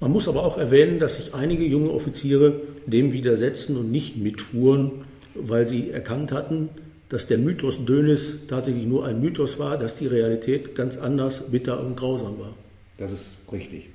Man 0.00 0.12
muss 0.12 0.28
aber 0.28 0.44
auch 0.44 0.58
erwähnen, 0.58 0.98
dass 1.00 1.16
sich 1.16 1.34
einige 1.34 1.64
junge 1.64 1.90
Offiziere 1.90 2.60
dem 2.86 3.12
widersetzten 3.12 3.76
und 3.76 3.90
nicht 3.90 4.16
mitfuhren, 4.16 4.90
weil 5.34 5.66
sie 5.66 5.90
erkannt 5.90 6.32
hatten, 6.32 6.68
dass 7.08 7.26
der 7.26 7.38
Mythos 7.38 7.84
Dönis 7.86 8.46
tatsächlich 8.46 8.86
nur 8.86 9.06
ein 9.06 9.20
Mythos 9.20 9.58
war, 9.58 9.78
dass 9.78 9.94
die 9.94 10.06
Realität 10.06 10.74
ganz 10.74 10.98
anders, 10.98 11.50
bitter 11.50 11.80
und 11.80 11.96
grausam 11.96 12.38
war. 12.38 12.54
Das 12.98 13.12
ist 13.12 13.50
richtig. 13.52 13.88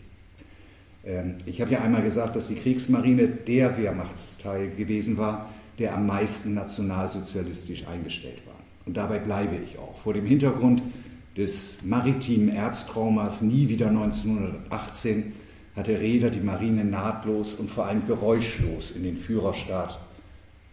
Ähm, 1.05 1.35
ich 1.45 1.61
habe 1.61 1.71
ja 1.71 1.81
einmal 1.81 2.01
gesagt, 2.01 2.35
dass 2.35 2.47
die 2.47 2.55
Kriegsmarine 2.55 3.27
der 3.27 3.77
Wehrmachtsteil 3.77 4.71
gewesen 4.71 5.17
war, 5.17 5.49
der 5.77 5.95
am 5.95 6.07
meisten 6.07 6.53
nationalsozialistisch 6.53 7.87
eingestellt 7.87 8.41
war. 8.45 8.55
Und 8.85 8.97
dabei 8.97 9.19
bleibe 9.19 9.55
ich 9.55 9.77
auch. 9.77 9.97
Vor 9.97 10.13
dem 10.13 10.25
Hintergrund 10.25 10.81
des 11.37 11.83
maritimen 11.83 12.49
Erztraumas 12.49 13.41
nie 13.41 13.69
wieder 13.69 13.87
1918 13.87 15.33
hatte 15.75 15.99
Reder 15.99 16.29
die 16.29 16.39
Marine 16.39 16.85
nahtlos 16.85 17.55
und 17.55 17.69
vor 17.69 17.87
allem 17.87 18.05
geräuschlos 18.05 18.91
in 18.91 19.03
den 19.03 19.17
Führerstaat 19.17 19.99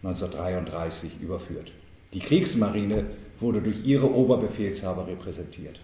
1933 0.03 1.19
überführt. 1.21 1.73
Die 2.13 2.19
Kriegsmarine 2.19 3.05
wurde 3.39 3.61
durch 3.61 3.85
ihre 3.85 4.13
Oberbefehlshaber 4.13 5.07
repräsentiert. 5.07 5.79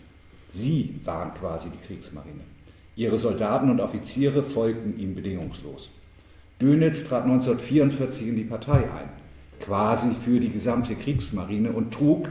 Sie 0.50 1.00
waren 1.04 1.34
quasi 1.34 1.70
die 1.70 1.86
Kriegsmarine. 1.86 2.42
Ihre 2.96 3.18
Soldaten 3.18 3.70
und 3.70 3.80
Offiziere 3.80 4.44
folgten 4.44 4.98
ihm 5.00 5.16
bedingungslos. 5.16 5.92
Dönitz 6.60 7.04
trat 7.04 7.24
1944 7.24 8.28
in 8.28 8.36
die 8.36 8.44
Partei 8.44 8.90
ein, 8.90 9.10
quasi 9.60 10.10
für 10.14 10.40
die 10.40 10.50
gesamte 10.50 10.96
Kriegsmarine 10.96 11.72
und 11.72 11.94
trug 11.94 12.30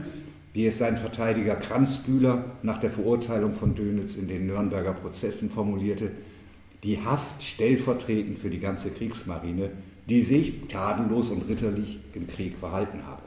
wie 0.57 0.65
es 0.65 0.79
sein 0.79 0.97
Verteidiger 0.97 1.55
Kranzbühler 1.55 2.43
nach 2.63 2.79
der 2.79 2.89
Verurteilung 2.89 3.53
von 3.53 3.75
Dönitz 3.75 4.15
in 4.15 4.27
den 4.27 4.47
Nürnberger 4.47 4.93
Prozessen 4.93 5.51
formulierte, 5.51 6.09
die 6.83 6.99
Haft 7.05 7.43
stellvertretend 7.43 8.39
für 8.39 8.49
die 8.49 8.57
ganze 8.57 8.89
Kriegsmarine, 8.89 9.69
die 10.09 10.23
sich 10.23 10.67
tadellos 10.67 11.29
und 11.29 11.47
ritterlich 11.47 11.99
im 12.15 12.25
Krieg 12.25 12.57
verhalten 12.57 13.05
habe. 13.05 13.21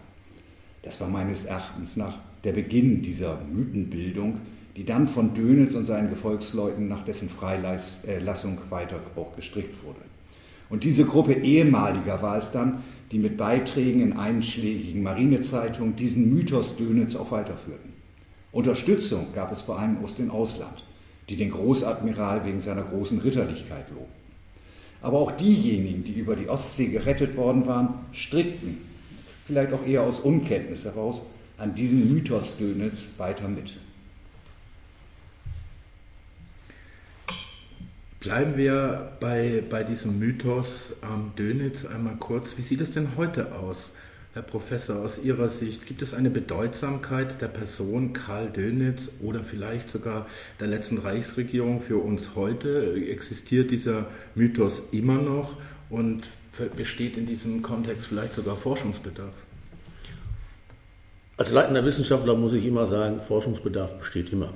Das 0.82 1.00
war 1.00 1.08
meines 1.08 1.44
Erachtens 1.44 1.96
nach 1.96 2.18
der 2.42 2.50
Beginn 2.50 3.00
dieser 3.00 3.40
Mythenbildung, 3.52 4.40
die 4.80 4.86
dann 4.86 5.06
von 5.06 5.34
Dönitz 5.34 5.74
und 5.74 5.84
seinen 5.84 6.08
Gefolgsleuten 6.08 6.88
nach 6.88 7.04
dessen 7.04 7.28
Freilassung 7.28 8.56
weiter 8.70 8.98
auch 9.14 9.36
gestrickt 9.36 9.84
wurde. 9.84 10.00
Und 10.70 10.84
diese 10.84 11.04
Gruppe 11.04 11.34
ehemaliger 11.34 12.22
war 12.22 12.38
es 12.38 12.50
dann, 12.50 12.82
die 13.12 13.18
mit 13.18 13.36
Beiträgen 13.36 14.00
in 14.00 14.14
einschlägigen 14.14 15.02
Marinezeitungen 15.02 15.96
diesen 15.96 16.30
Mythos 16.30 16.76
Dönitz 16.78 17.14
auch 17.14 17.30
weiterführten. 17.30 17.92
Unterstützung 18.52 19.26
gab 19.34 19.52
es 19.52 19.60
vor 19.60 19.78
allem 19.78 20.02
aus 20.02 20.16
dem 20.16 20.30
Ausland, 20.30 20.82
die 21.28 21.36
den 21.36 21.50
Großadmiral 21.50 22.46
wegen 22.46 22.62
seiner 22.62 22.84
großen 22.84 23.18
Ritterlichkeit 23.18 23.90
lobten. 23.90 24.08
Aber 25.02 25.18
auch 25.18 25.32
diejenigen, 25.32 26.04
die 26.04 26.14
über 26.14 26.36
die 26.36 26.48
Ostsee 26.48 26.86
gerettet 26.86 27.36
worden 27.36 27.66
waren, 27.66 27.96
strickten, 28.14 28.78
vielleicht 29.44 29.74
auch 29.74 29.86
eher 29.86 30.04
aus 30.04 30.20
Unkenntnis 30.20 30.86
heraus, 30.86 31.20
an 31.58 31.74
diesem 31.74 32.10
Mythos 32.10 32.56
Dönitz 32.56 33.08
weiter 33.18 33.46
mit. 33.46 33.74
Bleiben 38.20 38.58
wir 38.58 39.12
bei, 39.18 39.64
bei 39.70 39.82
diesem 39.82 40.18
Mythos 40.18 40.92
am 41.00 41.32
Dönitz 41.38 41.86
einmal 41.86 42.16
kurz. 42.16 42.58
Wie 42.58 42.62
sieht 42.62 42.82
es 42.82 42.92
denn 42.92 43.16
heute 43.16 43.54
aus, 43.54 43.92
Herr 44.34 44.42
Professor, 44.42 44.96
aus 44.96 45.20
Ihrer 45.24 45.48
Sicht? 45.48 45.86
Gibt 45.86 46.02
es 46.02 46.12
eine 46.12 46.28
Bedeutsamkeit 46.28 47.40
der 47.40 47.48
Person 47.48 48.12
Karl 48.12 48.50
Dönitz 48.50 49.08
oder 49.22 49.42
vielleicht 49.42 49.90
sogar 49.90 50.26
der 50.60 50.66
letzten 50.66 50.98
Reichsregierung 50.98 51.80
für 51.80 51.96
uns 51.96 52.34
heute? 52.36 52.94
Existiert 53.08 53.70
dieser 53.70 54.08
Mythos 54.34 54.82
immer 54.92 55.16
noch 55.16 55.56
und 55.88 56.24
besteht 56.76 57.16
in 57.16 57.24
diesem 57.24 57.62
Kontext 57.62 58.04
vielleicht 58.04 58.34
sogar 58.34 58.56
Forschungsbedarf? 58.56 59.32
Als 61.38 61.50
leitender 61.52 61.86
Wissenschaftler 61.86 62.36
muss 62.36 62.52
ich 62.52 62.66
immer 62.66 62.86
sagen, 62.86 63.22
Forschungsbedarf 63.22 63.98
besteht 63.98 64.30
immer. 64.30 64.52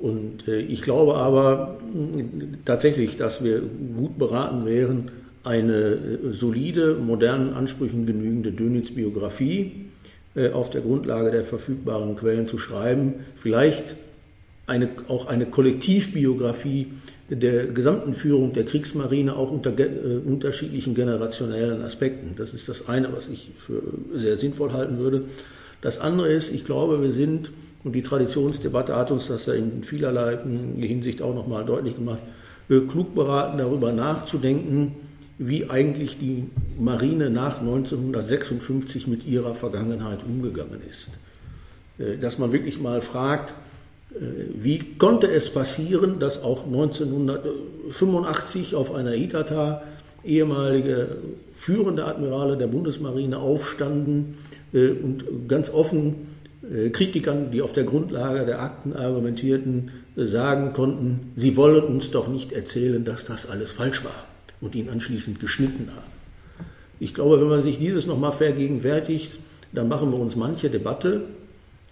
Und 0.00 0.48
äh, 0.48 0.60
ich 0.60 0.82
glaube 0.82 1.14
aber 1.14 1.78
tatsächlich, 2.64 3.16
dass 3.16 3.42
wir 3.42 3.62
gut 3.96 4.18
beraten 4.18 4.66
wären, 4.66 5.10
eine 5.44 6.32
solide, 6.32 6.94
modernen 6.94 7.54
Ansprüchen 7.54 8.04
genügende 8.04 8.50
Dönitz-Biografie 8.50 9.86
auf 10.52 10.70
der 10.70 10.80
Grundlage 10.80 11.30
der 11.30 11.44
verfügbaren 11.44 12.16
Quellen 12.16 12.48
zu 12.48 12.58
schreiben. 12.58 13.14
Vielleicht 13.36 13.94
eine, 14.66 14.88
auch 15.08 15.26
eine 15.26 15.46
Kollektivbiografie 15.46 16.88
der 17.28 17.66
gesamten 17.66 18.14
Führung 18.14 18.52
der 18.52 18.64
Kriegsmarine 18.64 19.34
auch 19.34 19.50
unter 19.50 19.76
äh, 19.78 20.18
unterschiedlichen 20.24 20.94
generationellen 20.94 21.82
Aspekten. 21.82 22.36
Das 22.36 22.54
ist 22.54 22.68
das 22.68 22.88
eine, 22.88 23.12
was 23.12 23.28
ich 23.28 23.50
für 23.58 23.82
sehr 24.14 24.36
sinnvoll 24.36 24.72
halten 24.72 24.98
würde. 24.98 25.24
Das 25.80 25.98
andere 26.00 26.32
ist, 26.32 26.54
ich 26.54 26.64
glaube, 26.64 27.02
wir 27.02 27.12
sind, 27.12 27.50
und 27.84 27.92
die 27.92 28.02
Traditionsdebatte 28.02 28.96
hat 28.96 29.10
uns 29.10 29.28
das 29.28 29.46
ja 29.46 29.54
in 29.54 29.82
vielerlei 29.82 30.38
Hinsicht 30.78 31.22
auch 31.22 31.34
nochmal 31.34 31.64
deutlich 31.64 31.96
gemacht, 31.96 32.20
klug 32.68 33.14
beraten, 33.14 33.58
darüber 33.58 33.92
nachzudenken, 33.92 34.96
wie 35.38 35.70
eigentlich 35.70 36.18
die 36.18 36.44
Marine 36.78 37.30
nach 37.30 37.60
1956 37.60 39.06
mit 39.06 39.26
ihrer 39.26 39.54
Vergangenheit 39.54 40.24
umgegangen 40.24 40.80
ist. 40.88 41.10
Äh, 41.98 42.16
dass 42.18 42.38
man 42.38 42.52
wirklich 42.52 42.80
mal 42.80 43.02
fragt, 43.02 43.54
äh, 44.14 44.18
wie 44.54 44.78
konnte 44.98 45.26
es 45.28 45.50
passieren, 45.50 46.20
dass 46.20 46.42
auch 46.42 46.64
1985 46.64 48.74
auf 48.74 48.94
einer 48.94 49.14
Itata 49.14 49.82
ehemalige 50.24 51.18
führende 51.52 52.06
Admirale 52.06 52.56
der 52.56 52.66
Bundesmarine 52.66 53.38
aufstanden 53.38 54.38
äh, 54.72 54.88
und 54.88 55.48
ganz 55.48 55.68
offen 55.70 56.34
Kritikern, 56.90 57.50
die 57.52 57.62
auf 57.62 57.72
der 57.72 57.84
Grundlage 57.84 58.44
der 58.44 58.60
Akten 58.60 58.92
argumentierten, 58.92 59.90
sagen 60.16 60.72
konnten, 60.72 61.32
sie 61.36 61.56
wollen 61.56 61.84
uns 61.84 62.10
doch 62.10 62.28
nicht 62.28 62.52
erzählen, 62.52 63.04
dass 63.04 63.24
das 63.24 63.48
alles 63.48 63.70
falsch 63.70 64.04
war 64.04 64.24
und 64.60 64.74
ihn 64.74 64.88
anschließend 64.88 65.38
geschnitten 65.38 65.90
haben. 65.94 66.10
Ich 66.98 67.14
glaube, 67.14 67.40
wenn 67.40 67.48
man 67.48 67.62
sich 67.62 67.78
dieses 67.78 68.06
nochmal 68.06 68.32
vergegenwärtigt, 68.32 69.38
dann 69.72 69.88
machen 69.88 70.10
wir 70.10 70.18
uns 70.18 70.34
manche 70.34 70.70
Debatte 70.70 71.22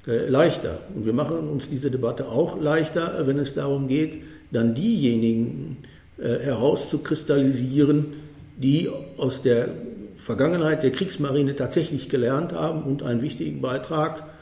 äh, 0.07 0.29
leichter. 0.29 0.81
Und 0.95 1.05
wir 1.05 1.13
machen 1.13 1.49
uns 1.49 1.69
diese 1.69 1.91
Debatte 1.91 2.29
auch 2.29 2.61
leichter, 2.61 3.27
wenn 3.27 3.39
es 3.39 3.55
darum 3.55 3.87
geht, 3.87 4.23
dann 4.51 4.75
diejenigen 4.75 5.79
äh, 6.19 6.39
herauszukristallisieren, 6.39 8.07
die 8.57 8.89
aus 9.19 9.43
der 9.43 9.69
Vergangenheit 10.17 10.83
der 10.83 10.93
Kriegsmarine 10.93 11.55
tatsächlich 11.55 12.09
gelernt 12.09 12.53
haben 12.53 12.83
und 12.83 13.03
einen 13.03 13.21
wichtigen 13.21 13.61
Beitrag 13.61 14.21
äh, 14.21 14.34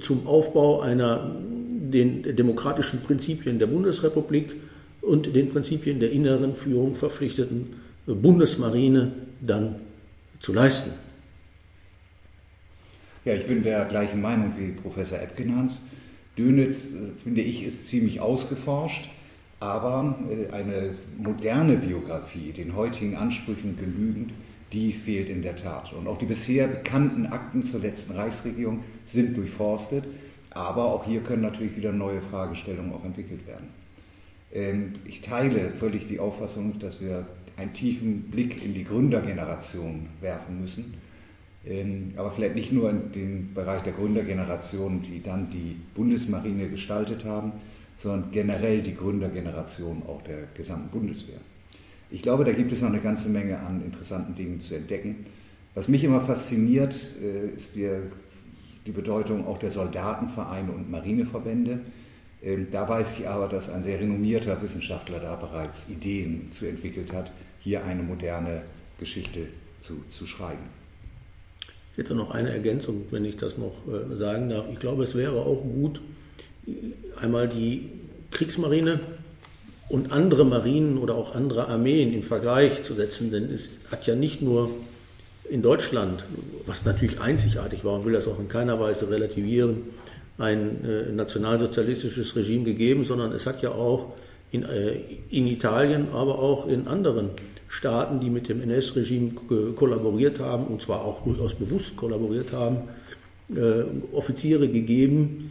zum 0.00 0.26
Aufbau 0.26 0.80
einer 0.80 1.34
den 1.40 2.36
demokratischen 2.36 3.02
Prinzipien 3.02 3.58
der 3.58 3.66
Bundesrepublik 3.66 4.56
und 5.00 5.34
den 5.34 5.48
Prinzipien 5.48 6.00
der 6.00 6.10
inneren 6.10 6.54
Führung 6.54 6.94
verpflichteten 6.94 7.76
Bundesmarine 8.06 9.12
dann 9.40 9.76
zu 10.40 10.52
leisten. 10.52 10.90
Ja, 13.24 13.34
ich 13.34 13.46
bin 13.46 13.62
der 13.62 13.84
gleichen 13.86 14.20
Meinung 14.20 14.54
wie 14.56 14.72
Professor 14.72 15.20
Epkenhans. 15.20 15.82
Dönitz, 16.38 16.94
äh, 16.94 17.10
finde 17.22 17.42
ich, 17.42 17.64
ist 17.64 17.86
ziemlich 17.86 18.20
ausgeforscht, 18.20 19.10
aber 19.60 20.18
äh, 20.30 20.52
eine 20.52 20.94
moderne 21.18 21.76
Biografie, 21.76 22.52
den 22.52 22.76
heutigen 22.76 23.16
Ansprüchen 23.16 23.76
genügend, 23.76 24.32
die 24.72 24.92
fehlt 24.92 25.28
in 25.28 25.42
der 25.42 25.56
Tat. 25.56 25.92
Und 25.92 26.06
auch 26.06 26.18
die 26.18 26.26
bisher 26.26 26.68
bekannten 26.68 27.26
Akten 27.26 27.62
zur 27.62 27.80
letzten 27.80 28.14
Reichsregierung 28.14 28.84
sind 29.04 29.36
durchforstet, 29.36 30.04
aber 30.50 30.86
auch 30.86 31.04
hier 31.04 31.20
können 31.20 31.42
natürlich 31.42 31.76
wieder 31.76 31.92
neue 31.92 32.20
Fragestellungen 32.20 32.92
auch 32.92 33.04
entwickelt 33.04 33.46
werden. 33.46 33.68
Ähm, 34.52 34.92
ich 35.04 35.20
teile 35.20 35.70
völlig 35.70 36.06
die 36.06 36.18
Auffassung, 36.18 36.78
dass 36.78 37.00
wir 37.00 37.26
einen 37.56 37.72
tiefen 37.72 38.30
Blick 38.30 38.64
in 38.64 38.74
die 38.74 38.84
Gründergeneration 38.84 40.08
werfen 40.20 40.60
müssen 40.60 40.94
ähm, 41.68 42.12
aber 42.16 42.30
vielleicht 42.30 42.54
nicht 42.54 42.72
nur 42.72 42.90
in 42.90 43.12
den 43.12 43.54
Bereich 43.54 43.82
der 43.82 43.92
Gründergeneration, 43.92 45.02
die 45.02 45.22
dann 45.22 45.50
die 45.50 45.76
Bundesmarine 45.94 46.68
gestaltet 46.68 47.24
haben, 47.24 47.52
sondern 47.96 48.30
generell 48.30 48.80
die 48.80 48.94
Gründergeneration 48.94 50.02
auch 50.06 50.22
der 50.22 50.44
gesamten 50.54 50.88
Bundeswehr. 50.88 51.38
Ich 52.10 52.22
glaube, 52.22 52.44
da 52.44 52.52
gibt 52.52 52.72
es 52.72 52.80
noch 52.80 52.88
eine 52.88 53.00
ganze 53.00 53.28
Menge 53.28 53.58
an 53.58 53.82
interessanten 53.84 54.34
Dingen 54.34 54.60
zu 54.60 54.74
entdecken. 54.74 55.26
Was 55.74 55.88
mich 55.88 56.02
immer 56.04 56.20
fasziniert, 56.20 56.98
äh, 57.22 57.54
ist 57.54 57.76
die, 57.76 57.88
die 58.86 58.92
Bedeutung 58.92 59.46
auch 59.46 59.58
der 59.58 59.70
Soldatenvereine 59.70 60.72
und 60.72 60.90
Marineverbände. 60.90 61.80
Ähm, 62.42 62.68
da 62.70 62.88
weiß 62.88 63.18
ich 63.18 63.28
aber, 63.28 63.48
dass 63.48 63.68
ein 63.68 63.82
sehr 63.82 64.00
renommierter 64.00 64.60
Wissenschaftler 64.62 65.20
da 65.20 65.36
bereits 65.36 65.88
Ideen 65.88 66.50
zu 66.50 66.66
entwickelt 66.66 67.12
hat, 67.12 67.30
hier 67.60 67.84
eine 67.84 68.02
moderne 68.02 68.62
Geschichte 68.98 69.46
zu, 69.80 70.02
zu 70.08 70.26
schreiben. 70.26 70.78
Ich 71.92 71.98
hätte 71.98 72.14
noch 72.14 72.30
eine 72.30 72.50
Ergänzung, 72.50 73.02
wenn 73.10 73.24
ich 73.24 73.36
das 73.36 73.58
noch 73.58 73.74
äh, 73.86 74.16
sagen 74.16 74.48
darf. 74.48 74.66
Ich 74.72 74.78
glaube, 74.78 75.04
es 75.04 75.14
wäre 75.14 75.42
auch 75.42 75.62
gut, 75.62 76.00
einmal 77.20 77.48
die 77.48 77.90
Kriegsmarine 78.30 79.00
und 79.88 80.12
andere 80.12 80.44
Marinen 80.44 80.98
oder 80.98 81.14
auch 81.14 81.34
andere 81.34 81.68
Armeen 81.68 82.12
im 82.12 82.22
Vergleich 82.22 82.82
zu 82.82 82.94
setzen, 82.94 83.30
denn 83.30 83.50
es 83.52 83.70
hat 83.90 84.06
ja 84.06 84.14
nicht 84.14 84.42
nur 84.42 84.70
in 85.48 85.62
Deutschland, 85.62 86.24
was 86.66 86.84
natürlich 86.84 87.20
einzigartig 87.20 87.84
war 87.84 87.94
und 87.94 88.04
will 88.04 88.12
das 88.12 88.26
auch 88.26 88.38
in 88.38 88.48
keiner 88.48 88.78
Weise 88.78 89.10
relativieren, 89.10 89.82
ein 90.36 90.84
äh, 90.84 91.12
nationalsozialistisches 91.12 92.36
Regime 92.36 92.64
gegeben, 92.64 93.04
sondern 93.04 93.32
es 93.32 93.46
hat 93.46 93.62
ja 93.62 93.70
auch 93.72 94.12
in, 94.52 94.62
äh, 94.62 95.00
in 95.30 95.46
Italien, 95.46 96.08
aber 96.12 96.38
auch 96.38 96.68
in 96.68 96.86
anderen 96.86 97.30
Staaten, 97.68 98.20
die 98.20 98.30
mit 98.30 98.48
dem 98.48 98.62
NS-Regime 98.62 99.32
kollaboriert 99.76 100.40
haben, 100.40 100.66
und 100.66 100.80
zwar 100.80 101.04
auch 101.04 101.24
durchaus 101.24 101.54
bewusst 101.54 101.96
kollaboriert 101.96 102.52
haben, 102.52 102.88
äh, 103.54 103.84
Offiziere 104.12 104.68
gegeben, 104.68 105.50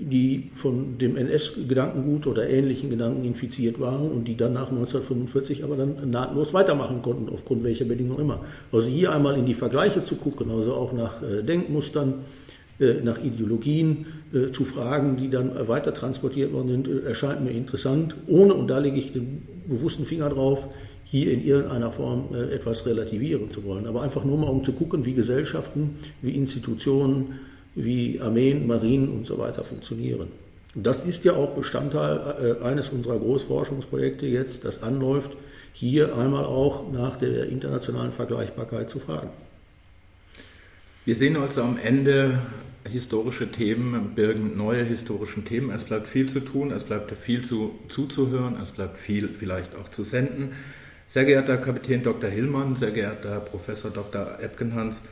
die 0.00 0.50
von 0.52 0.98
dem 0.98 1.16
NS-Gedankengut 1.16 2.26
oder 2.26 2.48
ähnlichen 2.48 2.90
Gedanken 2.90 3.24
infiziert 3.24 3.80
waren 3.80 4.10
und 4.10 4.26
die 4.26 4.36
dann 4.36 4.52
nach 4.52 4.70
1945 4.70 5.64
aber 5.64 5.76
dann 5.76 6.10
nahtlos 6.10 6.54
weitermachen 6.54 7.02
konnten, 7.02 7.28
aufgrund 7.28 7.64
welcher 7.64 7.84
Bedingungen 7.84 8.20
immer. 8.20 8.44
Also 8.72 8.88
hier 8.88 9.12
einmal 9.12 9.36
in 9.36 9.46
die 9.46 9.54
Vergleiche 9.54 10.04
zu 10.04 10.16
gucken, 10.16 10.50
also 10.50 10.74
auch 10.74 10.92
nach 10.92 11.22
äh, 11.22 11.42
Denkmustern, 11.42 12.14
äh, 12.80 12.94
nach 13.02 13.22
Ideologien 13.22 14.06
äh, 14.32 14.52
zu 14.52 14.64
fragen, 14.64 15.16
die 15.16 15.30
dann 15.30 15.68
weiter 15.68 15.92
transportiert 15.92 16.52
worden 16.52 16.68
sind, 16.68 17.04
erscheint 17.04 17.42
mir 17.42 17.50
interessant, 17.50 18.14
ohne, 18.26 18.54
und 18.54 18.68
da 18.68 18.78
lege 18.78 18.98
ich 18.98 19.12
den 19.12 19.42
bewussten 19.68 20.04
Finger 20.04 20.28
drauf, 20.30 20.68
hier 21.04 21.32
in 21.32 21.42
irgendeiner 21.42 21.90
Form 21.90 22.34
etwas 22.52 22.84
relativieren 22.84 23.50
zu 23.50 23.64
wollen, 23.64 23.86
aber 23.86 24.02
einfach 24.02 24.26
nur 24.26 24.36
mal 24.36 24.48
um 24.48 24.62
zu 24.62 24.72
gucken, 24.72 25.06
wie 25.06 25.14
Gesellschaften, 25.14 25.96
wie 26.20 26.32
Institutionen, 26.32 27.38
wie 27.84 28.20
Armeen, 28.20 28.66
Marinen 28.66 29.08
und 29.08 29.26
so 29.26 29.38
weiter 29.38 29.64
funktionieren. 29.64 30.28
Und 30.74 30.86
das 30.86 31.04
ist 31.04 31.24
ja 31.24 31.32
auch 31.32 31.54
Bestandteil 31.54 32.56
äh, 32.60 32.64
eines 32.64 32.90
unserer 32.90 33.18
Großforschungsprojekte 33.18 34.26
jetzt, 34.26 34.64
das 34.64 34.82
anläuft, 34.82 35.30
hier 35.72 36.16
einmal 36.16 36.44
auch 36.44 36.90
nach 36.92 37.16
der 37.16 37.46
internationalen 37.48 38.12
Vergleichbarkeit 38.12 38.90
zu 38.90 38.98
fragen. 38.98 39.30
Wir 41.04 41.14
sehen 41.14 41.36
also 41.36 41.62
am 41.62 41.78
Ende 41.82 42.40
historische 42.88 43.50
Themen 43.50 44.14
birgen 44.14 44.56
neue 44.56 44.84
historische 44.84 45.42
Themen. 45.42 45.70
Es 45.70 45.84
bleibt 45.84 46.08
viel 46.08 46.28
zu 46.28 46.40
tun, 46.40 46.70
es 46.70 46.84
bleibt 46.84 47.12
viel 47.16 47.44
zu, 47.44 47.78
zuzuhören, 47.88 48.56
es 48.60 48.70
bleibt 48.72 48.98
viel 48.98 49.28
vielleicht 49.28 49.74
auch 49.76 49.88
zu 49.88 50.02
senden. 50.02 50.52
Sehr 51.06 51.24
geehrter 51.24 51.56
Kapitän 51.56 52.02
Dr. 52.02 52.28
Hillmann, 52.28 52.76
sehr 52.76 52.90
geehrter 52.90 53.40
Professor 53.40 53.90
Dr. 53.90 54.38
Epkenhans, 54.40 55.02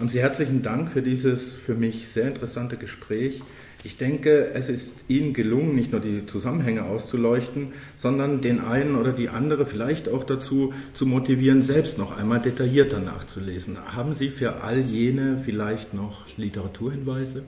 haben 0.00 0.08
Sie 0.08 0.20
herzlichen 0.20 0.62
Dank 0.62 0.90
für 0.90 1.02
dieses 1.02 1.52
für 1.52 1.74
mich 1.74 2.08
sehr 2.08 2.26
interessante 2.26 2.78
Gespräch. 2.78 3.42
Ich 3.84 3.98
denke, 3.98 4.50
es 4.54 4.70
ist 4.70 4.88
Ihnen 5.08 5.34
gelungen, 5.34 5.74
nicht 5.74 5.92
nur 5.92 6.00
die 6.00 6.24
Zusammenhänge 6.24 6.84
auszuleuchten, 6.84 7.74
sondern 7.98 8.40
den 8.40 8.60
einen 8.60 8.96
oder 8.96 9.12
die 9.12 9.28
andere 9.28 9.66
vielleicht 9.66 10.08
auch 10.08 10.24
dazu 10.24 10.72
zu 10.94 11.04
motivieren, 11.04 11.60
selbst 11.60 11.98
noch 11.98 12.16
einmal 12.16 12.40
detaillierter 12.40 12.98
nachzulesen. 12.98 13.76
Haben 13.94 14.14
Sie 14.14 14.30
für 14.30 14.62
all 14.62 14.80
jene 14.80 15.42
vielleicht 15.44 15.92
noch 15.92 16.26
Literaturhinweise? 16.38 17.42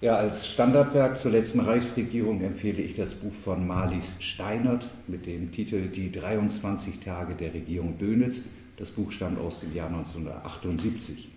Ja, 0.00 0.16
als 0.16 0.48
Standardwerk 0.48 1.16
zur 1.16 1.30
letzten 1.30 1.60
Reichsregierung 1.60 2.40
empfehle 2.40 2.82
ich 2.82 2.94
das 2.94 3.14
Buch 3.14 3.32
von 3.32 3.68
Marlies 3.68 4.18
Steinert 4.20 4.88
mit 5.06 5.26
dem 5.26 5.52
Titel 5.52 5.86
Die 5.86 6.10
23 6.10 6.98
Tage 6.98 7.36
der 7.36 7.54
Regierung 7.54 7.98
Dönitz. 7.98 8.42
Das 8.76 8.90
Buch 8.90 9.12
stammt 9.12 9.38
aus 9.38 9.60
dem 9.60 9.74
Jahr 9.74 9.88
1978. 9.88 11.35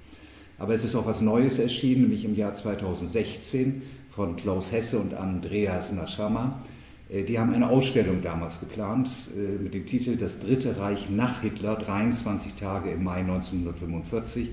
Aber 0.59 0.73
es 0.73 0.83
ist 0.83 0.95
auch 0.95 1.05
was 1.05 1.21
Neues 1.21 1.57
erschienen, 1.57 2.03
nämlich 2.03 2.25
im 2.25 2.35
Jahr 2.35 2.53
2016 2.53 3.81
von 4.09 4.35
Klaus 4.35 4.71
Hesse 4.71 4.99
und 4.99 5.13
Andreas 5.13 5.93
Naschama. 5.93 6.61
Äh, 7.09 7.23
die 7.23 7.39
haben 7.39 7.53
eine 7.53 7.69
Ausstellung 7.69 8.21
damals 8.21 8.59
geplant 8.59 9.09
äh, 9.35 9.61
mit 9.61 9.73
dem 9.73 9.85
Titel 9.85 10.17
Das 10.17 10.41
Dritte 10.41 10.77
Reich 10.77 11.09
nach 11.09 11.41
Hitler, 11.41 11.75
23 11.75 12.53
Tage 12.55 12.91
im 12.91 13.03
Mai 13.03 13.19
1945. 13.19 14.49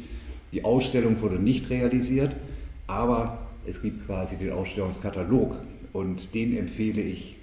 Die 0.53 0.64
Ausstellung 0.64 1.21
wurde 1.21 1.40
nicht 1.40 1.71
realisiert, 1.71 2.37
aber 2.87 3.38
es 3.66 3.83
gibt 3.83 4.07
quasi 4.07 4.37
den 4.37 4.53
Ausstellungskatalog 4.53 5.59
und 5.92 6.35
den 6.35 6.57
empfehle 6.57 7.03
ich 7.03 7.36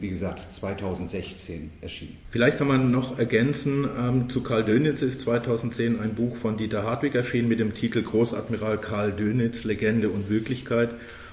wie 0.00 0.08
gesagt, 0.08 0.52
2016 0.52 1.70
erschienen. 1.80 2.16
Vielleicht 2.30 2.58
kann 2.58 2.68
man 2.68 2.92
noch 2.92 3.18
ergänzen, 3.18 3.88
ähm, 3.98 4.30
zu 4.30 4.42
Karl 4.42 4.64
Dönitz 4.64 5.02
ist 5.02 5.22
2010 5.22 5.98
ein 5.98 6.14
Buch 6.14 6.36
von 6.36 6.56
Dieter 6.56 6.84
Hartwig 6.84 7.16
erschienen 7.16 7.48
mit 7.48 7.58
dem 7.58 7.74
Titel 7.74 8.02
Großadmiral 8.02 8.78
Karl 8.78 9.10
Dönitz, 9.10 9.64
Legende 9.64 10.10
und 10.10 10.30
Wirklichkeit. 10.30 10.90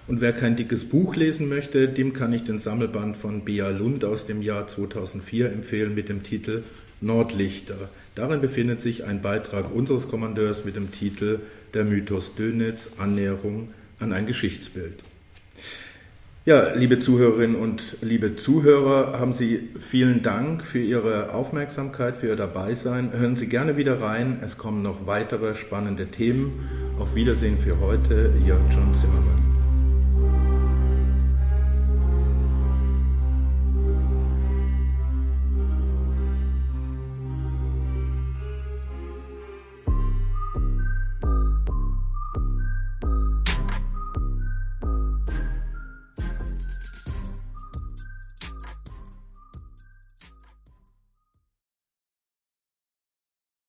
Und 0.08 0.22
wer 0.22 0.34
kein 0.34 0.56
dickes 0.56 0.86
Buch 0.86 1.16
lesen 1.16 1.50
möchte, 1.50 1.88
dem 1.88 2.14
kann 2.14 2.34
ich 2.34 2.44
den 2.44 2.60
Sammelband 2.60 3.18
von 3.18 3.46
Bea 3.46 3.70
Lund 3.70 4.06
aus 4.06 4.26
dem 4.26 4.42
Jahr 4.42 4.68
2004 4.68 5.52
empfehlen 5.52 5.94
mit 5.94 6.10
dem 6.10 6.24
Titel 6.24 6.64
Nordlichter. 7.02 7.90
Darin 8.16 8.42
befindet 8.42 8.82
sich 8.82 9.04
ein 9.04 9.22
Beitrag 9.22 9.74
unseres 9.74 10.08
Kommandeurs 10.08 10.66
mit 10.66 10.76
dem 10.76 10.92
Titel 10.92 11.40
Der 11.74 11.86
Mythos 11.86 12.34
Dönitz, 12.36 12.92
Annäherung 12.98 13.70
an 14.00 14.14
ein 14.14 14.26
Geschichtsbild. 14.26 15.04
Ja, 16.48 16.76
liebe 16.76 17.00
Zuhörerinnen 17.00 17.56
und 17.56 17.98
liebe 18.04 18.36
Zuhörer, 18.36 19.20
haben 19.20 19.34
Sie 19.34 19.70
vielen 19.80 20.22
Dank 20.22 20.64
für 20.64 20.78
Ihre 20.78 21.34
Aufmerksamkeit, 21.34 22.18
für 22.18 22.28
Ihr 22.28 22.36
Dabeisein. 22.36 23.12
Hören 23.14 23.36
Sie 23.36 23.48
gerne 23.48 23.78
wieder 23.78 24.00
rein. 24.00 24.38
Es 24.46 24.56
kommen 24.56 24.84
noch 24.84 25.08
weitere 25.08 25.56
spannende 25.56 26.06
Themen. 26.12 26.70
Auf 27.00 27.16
Wiedersehen 27.16 27.58
für 27.58 27.80
heute, 27.80 28.32
Ihr 28.46 28.60
John 28.70 28.94
Zimmermann. 28.94 29.55